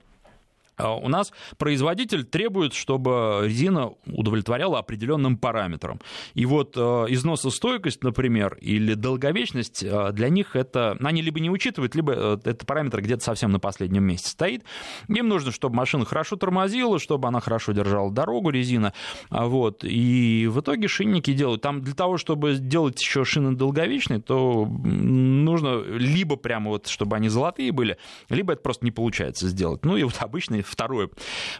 [0.79, 6.01] у нас производитель требует, чтобы резина удовлетворяла определенным параметрам.
[6.35, 10.97] И вот э, износостойкость, например, или долговечность, э, для них это...
[11.01, 14.65] Они либо не учитывают, либо э, этот параметр где-то совсем на последнем месте стоит.
[15.09, 18.93] Им нужно, чтобы машина хорошо тормозила, чтобы она хорошо держала дорогу, резина.
[19.31, 19.85] А вот.
[19.85, 21.63] И в итоге шинники делают.
[21.63, 27.29] Там для того, чтобы сделать еще шины долговечные, то нужно либо прямо вот, чтобы они
[27.29, 27.99] золотые были,
[28.29, 29.85] либо это просто не получается сделать.
[29.85, 31.11] Ну и вот обычные второй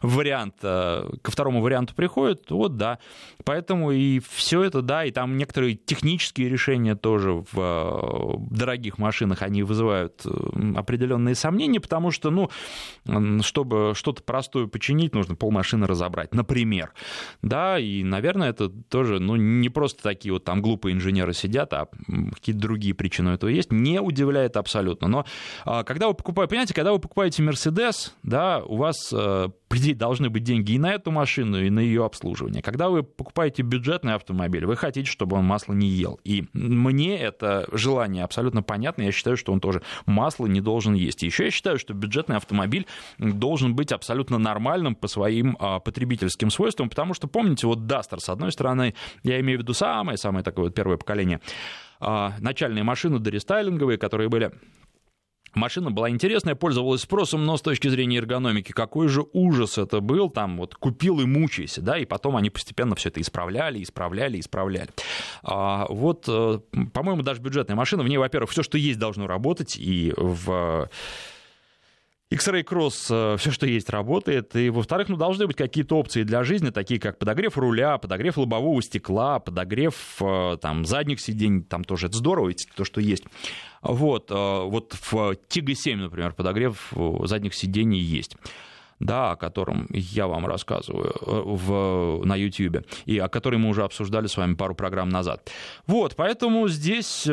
[0.03, 2.99] вариант, э, ко второму варианту приходит, вот да.
[3.45, 9.43] Поэтому и все это, да, и там некоторые технические решения тоже в э, дорогих машинах,
[9.43, 10.31] они вызывают э,
[10.77, 12.51] определенные сомнения, потому что, ну,
[13.43, 16.93] чтобы что-то простое починить, нужно полмашины разобрать, например.
[17.43, 21.89] Да, и, наверное, это тоже, ну, не просто такие вот там глупые инженеры сидят, а
[22.35, 25.09] какие-то другие причины этого есть, не удивляет абсолютно.
[25.09, 25.25] Но
[25.65, 29.11] а, когда вы покупаете, понимаете, когда вы покупаете Mercedes, да, у вас вас,
[29.69, 32.63] по идее, должны быть деньги и на эту машину, и на ее обслуживание.
[32.63, 36.21] Когда вы покупаете бюджетный автомобиль, вы хотите, чтобы он масло не ел.
[36.25, 39.03] И мне это желание абсолютно понятно.
[39.03, 41.23] Я считаю, что он тоже масло не должен есть.
[41.23, 42.87] Еще я считаю, что бюджетный автомобиль
[43.19, 48.29] должен быть абсолютно нормальным по своим а, потребительским свойствам, потому что, помните, вот Duster, с
[48.29, 51.41] одной стороны, я имею в виду самое-самое такое вот первое поколение,
[52.01, 54.53] а, начальные машины дорестайлинговые, которые были
[55.55, 60.31] Машина была интересная, пользовалась спросом, но с точки зрения эргономики, какой же ужас это был,
[60.31, 64.91] там вот купил и мучайся, да, и потом они постепенно все это исправляли, исправляли, исправляли.
[65.43, 66.61] А, вот, э,
[66.93, 70.89] по-моему, даже бюджетная машина, в ней, во-первых, все, что есть, должно работать, и в
[72.31, 74.55] X-Ray Cross, э, все, что есть, работает.
[74.55, 78.83] И, во-вторых, ну, должны быть какие-то опции для жизни, такие как подогрев руля, подогрев лобового
[78.83, 83.25] стекла, подогрев э, там, задних сидений, там тоже это здорово, ведь то, что есть.
[83.81, 86.93] Вот, э, вот в Тига 7, например, подогрев
[87.25, 88.37] задних сидений есть
[89.01, 94.27] да, о котором я вам рассказываю в, на YouTube, и о котором мы уже обсуждали
[94.27, 95.49] с вами пару программ назад.
[95.87, 97.25] Вот, поэтому здесь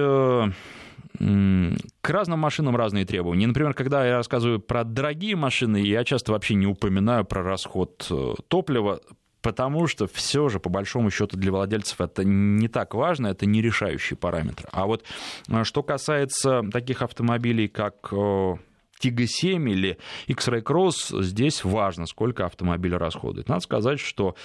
[2.01, 3.47] к разным машинам разные требования.
[3.47, 8.33] Например, когда я рассказываю про дорогие машины, я часто вообще не упоминаю про расход э,
[8.47, 8.99] топлива,
[9.41, 13.61] потому что все же, по большому счету, для владельцев это не так важно, это не
[13.61, 14.67] решающий параметр.
[14.71, 15.03] А вот
[15.47, 18.55] э, что касается таких автомобилей, как э,
[18.99, 23.49] Тига 7 или X-Ray Cross, здесь важно, сколько автомобиль расходует.
[23.49, 24.35] Надо сказать, что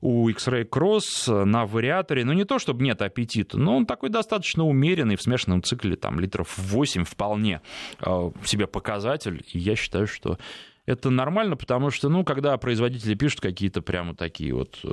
[0.00, 4.64] у X-Ray Cross на вариаторе, ну не то чтобы нет аппетита, но он такой достаточно
[4.64, 7.60] умеренный, в смешанном цикле там литров 8 вполне
[8.00, 10.38] э, себе показатель, и я считаю, что
[10.86, 14.88] это нормально, потому что, ну, когда производители пишут какие-то прямо такие вот э,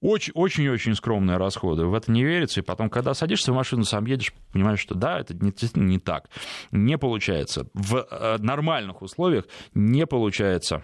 [0.00, 1.84] очень-очень скромные расходы.
[1.84, 2.60] В это не верится.
[2.60, 6.28] И потом, когда садишься в машину, сам едешь, понимаешь, что да, это действительно не так.
[6.70, 7.68] Не получается.
[7.74, 10.82] В э, нормальных условиях не получается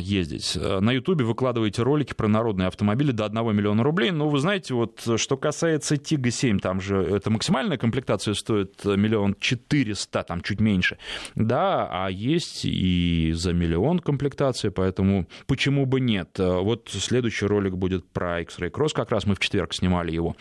[0.00, 0.56] ездить.
[0.56, 4.10] На Ютубе выкладываете ролики про народные автомобили до 1 миллиона рублей.
[4.10, 9.36] Но вы знаете, вот что касается Тига 7, там же это максимальная комплектация стоит миллион
[9.38, 10.98] четыреста, там чуть меньше.
[11.36, 16.30] Да, а есть и за миллион комплектация, поэтому почему бы нет?
[16.38, 20.34] Вот следующий ролик будет про X-Ray Cross, как раз мы в четверг снимали его.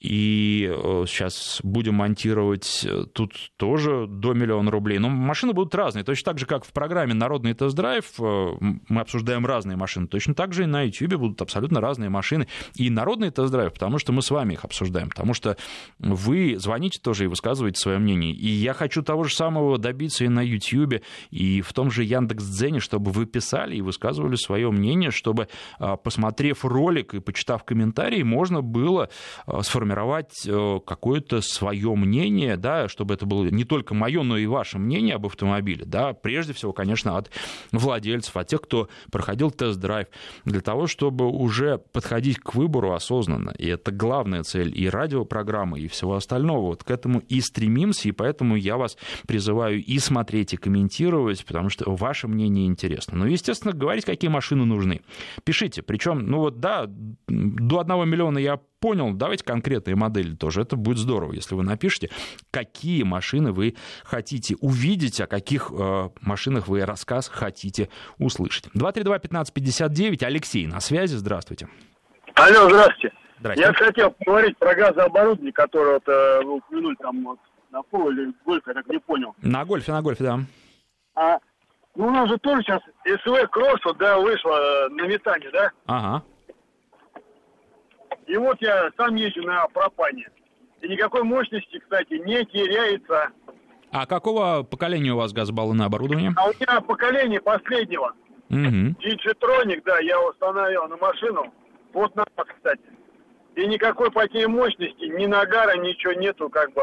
[0.00, 0.70] И
[1.06, 4.98] сейчас будем монтировать тут тоже до миллиона рублей.
[4.98, 6.04] Но машины будут разные.
[6.04, 10.64] Точно так же, как в программе «Народный тест-драйв» мы обсуждаем разные машины, точно так же
[10.64, 12.48] и на YouTube будут абсолютно разные машины.
[12.74, 15.56] И «Народный тест-драйв», потому что мы с вами их обсуждаем, потому что
[15.98, 18.32] вы звоните тоже и высказываете свое мнение.
[18.32, 22.80] И я хочу того же самого добиться и на YouTube, и в том же Яндекс.Дзене,
[22.80, 28.62] чтобы вы писали и высказывали свое мнение, чтобы, а, посмотрев ролик и почитав комментарии, можно
[28.62, 29.08] было
[29.46, 34.46] а, сформировать э, какое-то свое мнение, да, чтобы это было не только мое, но и
[34.46, 37.30] ваше мнение об автомобиле, да, прежде всего, конечно, от
[37.72, 40.08] владельцев, от тех, кто проходил тест-драйв,
[40.44, 43.54] для того, чтобы уже подходить к выбору осознанно.
[43.58, 46.66] И это главная цель и радиопрограммы, и всего остального.
[46.66, 51.70] Вот к этому и стремимся, и поэтому я вас призываю и смотреть, и комментировать, потому
[51.70, 53.18] что ваше мнение интересно.
[53.18, 55.00] Ну, естественно, говорить, какие машины нужны.
[55.44, 55.82] Пишите.
[55.82, 56.86] Причем, ну вот да,
[57.28, 60.62] до одного миллиона я понял, давайте конкретные модели тоже.
[60.62, 62.10] Это будет здорово, если вы напишите,
[62.50, 68.66] какие машины вы хотите увидеть, о каких э, машинах вы рассказ хотите услышать.
[68.74, 71.68] 232-1559, Алексей на связи, здравствуйте.
[72.34, 73.12] Алло, здравствуйте.
[73.40, 73.72] Здравствуйте.
[73.72, 77.38] Я хотел поговорить про газооборудование, которое вот, э, вы упомянули там вот,
[77.70, 79.34] на пол или гольф, я так не понял.
[79.42, 80.40] На гольфе, на гольфе, да.
[81.14, 81.38] А,
[81.94, 85.70] ну, у нас же тоже сейчас СВ Кросс, вот, да, вышла э, на метане, да?
[85.86, 86.22] Ага.
[88.28, 90.28] И вот я сам езжу на пропане.
[90.82, 93.30] И никакой мощности, кстати, не теряется.
[93.90, 96.32] А какого поколения у вас газобаллонное оборудование?
[96.36, 98.12] А у меня поколение последнего.
[98.50, 99.00] Угу.
[99.00, 101.52] Диджитроник, да, я установил на машину.
[101.94, 102.82] Вот на кстати.
[103.56, 106.82] И никакой потери мощности, ни нагара, ничего нету, как бы.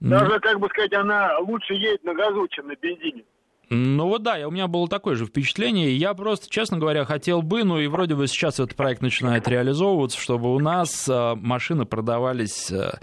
[0.00, 3.24] Даже, как бы сказать, она лучше едет на газу, чем на бензине.
[3.72, 5.96] Ну вот да, у меня было такое же впечатление.
[5.96, 10.18] Я просто, честно говоря, хотел бы, ну и вроде бы сейчас этот проект начинает реализовываться,
[10.18, 12.98] чтобы у нас э, машины продавались э,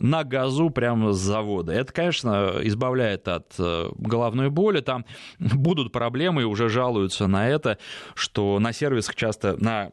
[0.00, 1.72] на газу прямо с завода.
[1.72, 4.80] Это, конечно, избавляет от э, головной боли.
[4.80, 5.04] Там
[5.38, 7.78] будут проблемы, и уже жалуются на это,
[8.16, 9.92] что на сервисах часто, на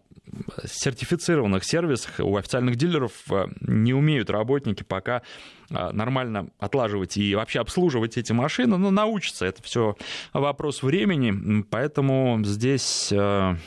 [0.65, 3.13] сертифицированных сервисах у официальных дилеров
[3.61, 5.21] не умеют работники пока
[5.71, 9.45] а, нормально отлаживать и вообще обслуживать эти машины, но научатся.
[9.45, 9.95] Это все
[10.33, 13.57] вопрос времени, поэтому здесь а,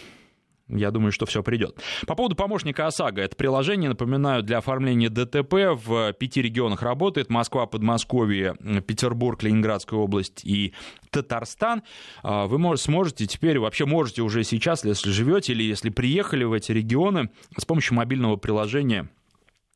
[0.69, 1.77] я думаю, что все придет.
[2.07, 3.23] По поводу помощника ОСАГО.
[3.23, 7.31] Это приложение, напоминаю, для оформления ДТП в пяти регионах работает.
[7.31, 8.55] Москва, Подмосковье,
[8.87, 10.75] Петербург, Ленинградская область и
[11.11, 11.83] Татарстан.
[12.23, 16.73] А, вы сможете теперь, вообще можете уже сейчас, если живете или если приехали в эти
[16.73, 19.09] регионы, с помощью мобильного приложения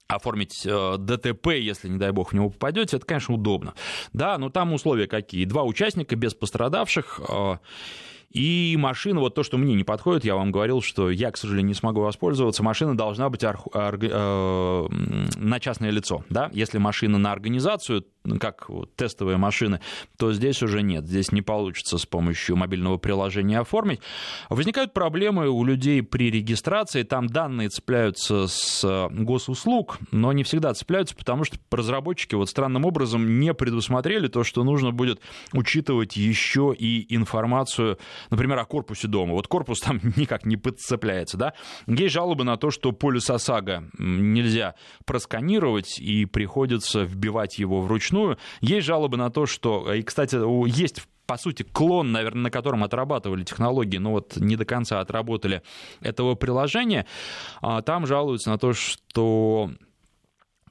[0.09, 3.75] оформить э, ДТП, если, не дай бог, в него попадете, это, конечно, удобно.
[4.13, 5.45] Да, но там условия какие?
[5.45, 7.57] Два участника без пострадавших, э,
[8.33, 11.69] и машина, вот то, что мне не подходит, я вам говорил, что я, к сожалению,
[11.69, 13.67] не смогу воспользоваться, машина должна быть арх...
[13.73, 14.01] Орг...
[14.03, 14.87] э...
[15.37, 16.25] на частное лицо.
[16.31, 16.51] Да?
[16.53, 18.05] Если машина на организацию,
[18.41, 19.81] как тестовые машины,
[20.17, 21.07] то здесь уже нет.
[21.07, 24.01] Здесь не получится с помощью мобильного приложения оформить.
[24.49, 27.03] Возникают проблемы у людей при регистрации.
[27.03, 33.41] Там данные цепляются с госуслуг, но не всегда цепляются, потому что разработчики вот странным образом
[33.41, 35.21] не предусмотрели то, что нужно будет
[35.53, 37.99] учитывать еще и информацию,
[38.31, 39.33] например, о корпусе дома.
[39.33, 41.37] Вот корпус там никак не подцепляется.
[41.37, 41.55] Да?
[41.87, 48.39] Есть жалобы на то, что полюс ОСАГО нельзя просканировать и приходится вбивать его вручную вручную.
[48.61, 50.37] Есть жалобы на то, что, и, кстати,
[50.69, 55.63] есть по сути, клон, наверное, на котором отрабатывали технологии, но вот не до конца отработали
[56.01, 57.07] этого приложения.
[57.63, 59.71] А там жалуются на то, что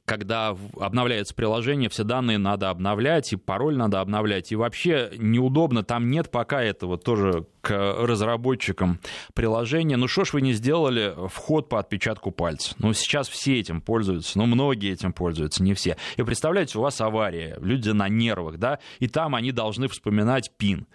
[0.05, 6.09] когда обновляется приложение, все данные надо обновлять, и пароль надо обновлять, и вообще неудобно, там
[6.09, 8.99] нет пока этого тоже к разработчикам
[9.33, 9.97] приложения.
[9.97, 12.75] Ну что ж вы не сделали вход по отпечатку пальца?
[12.79, 15.97] Ну сейчас все этим пользуются, ну многие этим пользуются, не все.
[16.17, 20.87] И представляете, у вас авария, люди на нервах, да, и там они должны вспоминать пин.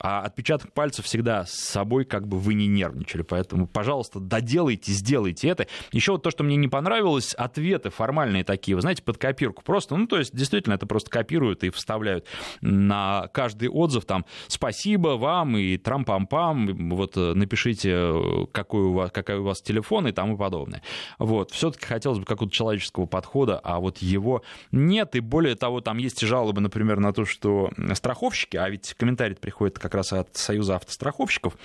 [0.00, 3.22] А отпечаток пальцев всегда с собой, как бы вы не нервничали.
[3.22, 5.66] Поэтому, пожалуйста, доделайте, сделайте это.
[5.90, 9.62] Еще вот то, что мне не понравилось, ответы формальные такие, вы знаете, под копирку.
[9.64, 12.26] Просто, ну, то есть, действительно, это просто копируют и вставляют
[12.60, 19.38] на каждый отзыв там «Спасибо вам» и «Трам-пам-пам», вот э, напишите, какой у вас, какой
[19.38, 20.82] у вас телефон и тому подобное.
[21.18, 21.50] Вот.
[21.50, 25.16] Все-таки хотелось бы какого-то человеческого подхода, а вот его нет.
[25.16, 29.78] И более того, там есть жалобы, например, на то, что страховщики, а ведь комментарий приходит
[29.78, 31.56] как раз от Союза автостраховщиков,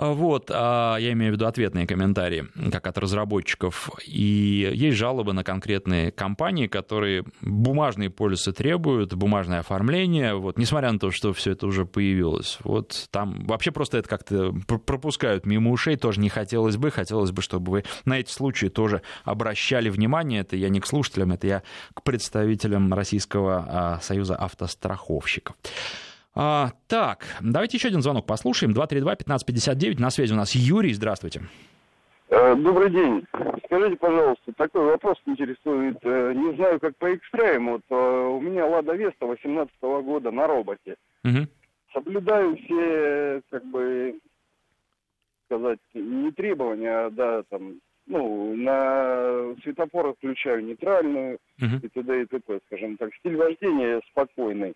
[0.00, 3.90] А, вот, а, я имею в виду ответные комментарии, как от разработчиков.
[4.06, 10.98] И есть жалобы на конкретные компании, которые бумажные полисы требуют, бумажное оформление, вот, несмотря на
[10.98, 12.58] то, что все это уже появилось.
[12.64, 17.42] Вот там вообще просто это как-то пропускают мимо ушей, тоже не хотелось бы, хотелось бы,
[17.42, 20.40] чтобы вы на эти случаи тоже обращали внимание.
[20.40, 25.56] Это я не к слушателям, это я к представителям Российского а, союза автостраховщиков.
[26.34, 28.72] А, так, давайте еще один звонок послушаем.
[28.72, 30.00] 232-1559.
[30.00, 30.92] На связи у нас Юрий.
[30.92, 31.42] Здравствуйте.
[32.28, 33.26] Э, добрый день.
[33.64, 35.98] Скажите, пожалуйста, такой вопрос интересует.
[36.02, 37.70] Э, не знаю, как по экстраим.
[37.70, 40.94] Вот э, у меня Лада Веста 18 года на роботе.
[41.24, 41.48] Угу.
[41.92, 44.20] Соблюдаю все, как бы,
[45.46, 52.22] сказать, не требования, а, да, там, ну, на светофорах включаю нейтральную uh и т.д.
[52.22, 52.60] и т.п.
[52.66, 54.74] Скажем так, стиль вождения спокойный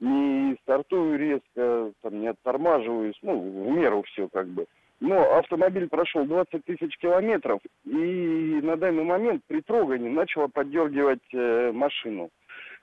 [0.00, 4.66] не стартую резко, там, не оттормаживаюсь, ну, в меру все как бы.
[5.00, 11.70] Но автомобиль прошел 20 тысяч километров, и на данный момент при трогании начало поддергивать э,
[11.72, 12.30] машину.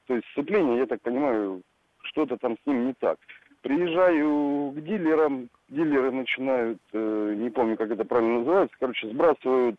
[0.08, 1.62] То есть сцепление, я так понимаю,
[2.04, 3.18] что-то там с ним не так.
[3.62, 9.78] Приезжаю к дилерам, дилеры начинают, э, не помню, как это правильно называется, короче, сбрасывают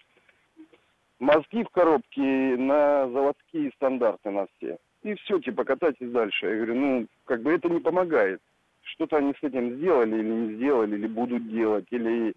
[1.18, 4.76] мозги в коробке на заводские стандарты на все
[5.06, 6.46] и все, типа, катайтесь дальше.
[6.46, 8.40] Я говорю, ну, как бы это не помогает.
[8.82, 12.34] Что-то они с этим сделали или не сделали, или будут делать, или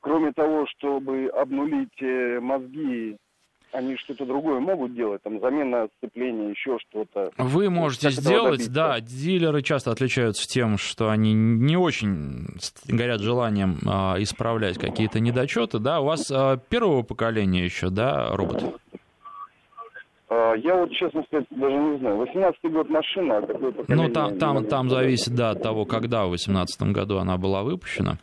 [0.00, 3.16] кроме того, чтобы обнулить э, мозги
[3.74, 7.32] они что-то другое могут делать, там замена сцепления, еще что-то.
[7.36, 12.46] Вы можете сделать, да, дилеры часто отличаются тем, что они не очень
[12.86, 18.80] горят желанием а, исправлять какие-то недочеты, да, у вас а, первого поколения еще, да, робот?
[20.34, 22.22] А, я вот, честно сказать, даже не знаю.
[22.22, 23.84] 18-й год машина, а поколение...
[23.88, 28.16] Ну, там, там, там зависит, да, от того, когда в 18 году она была выпущена.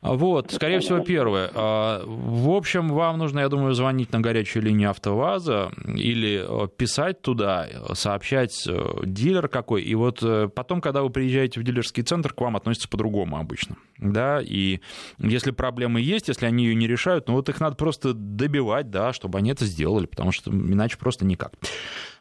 [0.00, 1.50] Вот, скорее всего, первое.
[1.54, 7.20] А, в общем, вам нужно, я думаю, звонить на горячую линию АвтоВАЗа или э, писать
[7.20, 9.82] туда, сообщать э, дилер какой.
[9.82, 13.76] И вот э, потом, когда вы приезжаете в дилерский центр, к вам относятся по-другому обычно.
[13.98, 14.80] Да, и
[15.18, 19.12] если проблемы есть, если они ее не решают, ну вот их надо просто добивать, да,
[19.12, 21.54] чтобы они это сделали, потому что иначе просто никак.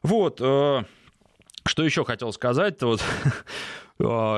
[0.02, 3.04] Вот, что еще хотел сказать, вот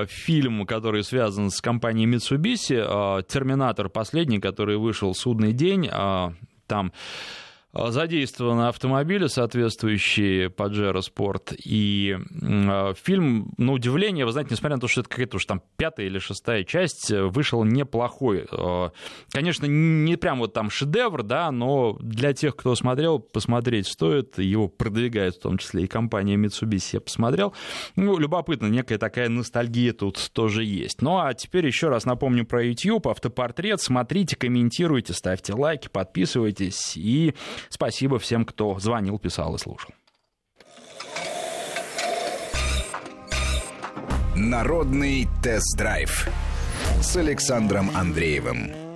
[0.07, 6.31] фильм, который связан с компанией Mitsubishi, э, «Терминатор» последний, который вышел «Судный день», э,
[6.67, 6.95] там Э,
[7.73, 14.87] задействованы автомобили, соответствующие Pajero Sport, и э, фильм, на удивление, вы знаете, несмотря на то,
[14.87, 18.47] что это какая-то уж там пятая или шестая часть, э, вышел неплохой.
[18.51, 18.89] Э,
[19.31, 24.67] конечно, не прям вот там шедевр, да, но для тех, кто смотрел, посмотреть стоит, его
[24.67, 27.53] продвигает в том числе и компания Mitsubishi, я посмотрел.
[27.95, 31.01] Ну, любопытно, некая такая ностальгия тут тоже есть.
[31.01, 37.35] Ну, а теперь еще раз напомню про YouTube, автопортрет, смотрите, комментируйте, ставьте лайки, подписывайтесь и
[37.67, 39.91] Спасибо всем, кто звонил, писал и слушал.
[44.35, 46.29] Народный тест-драйв
[47.01, 48.88] с Александром Андреевым.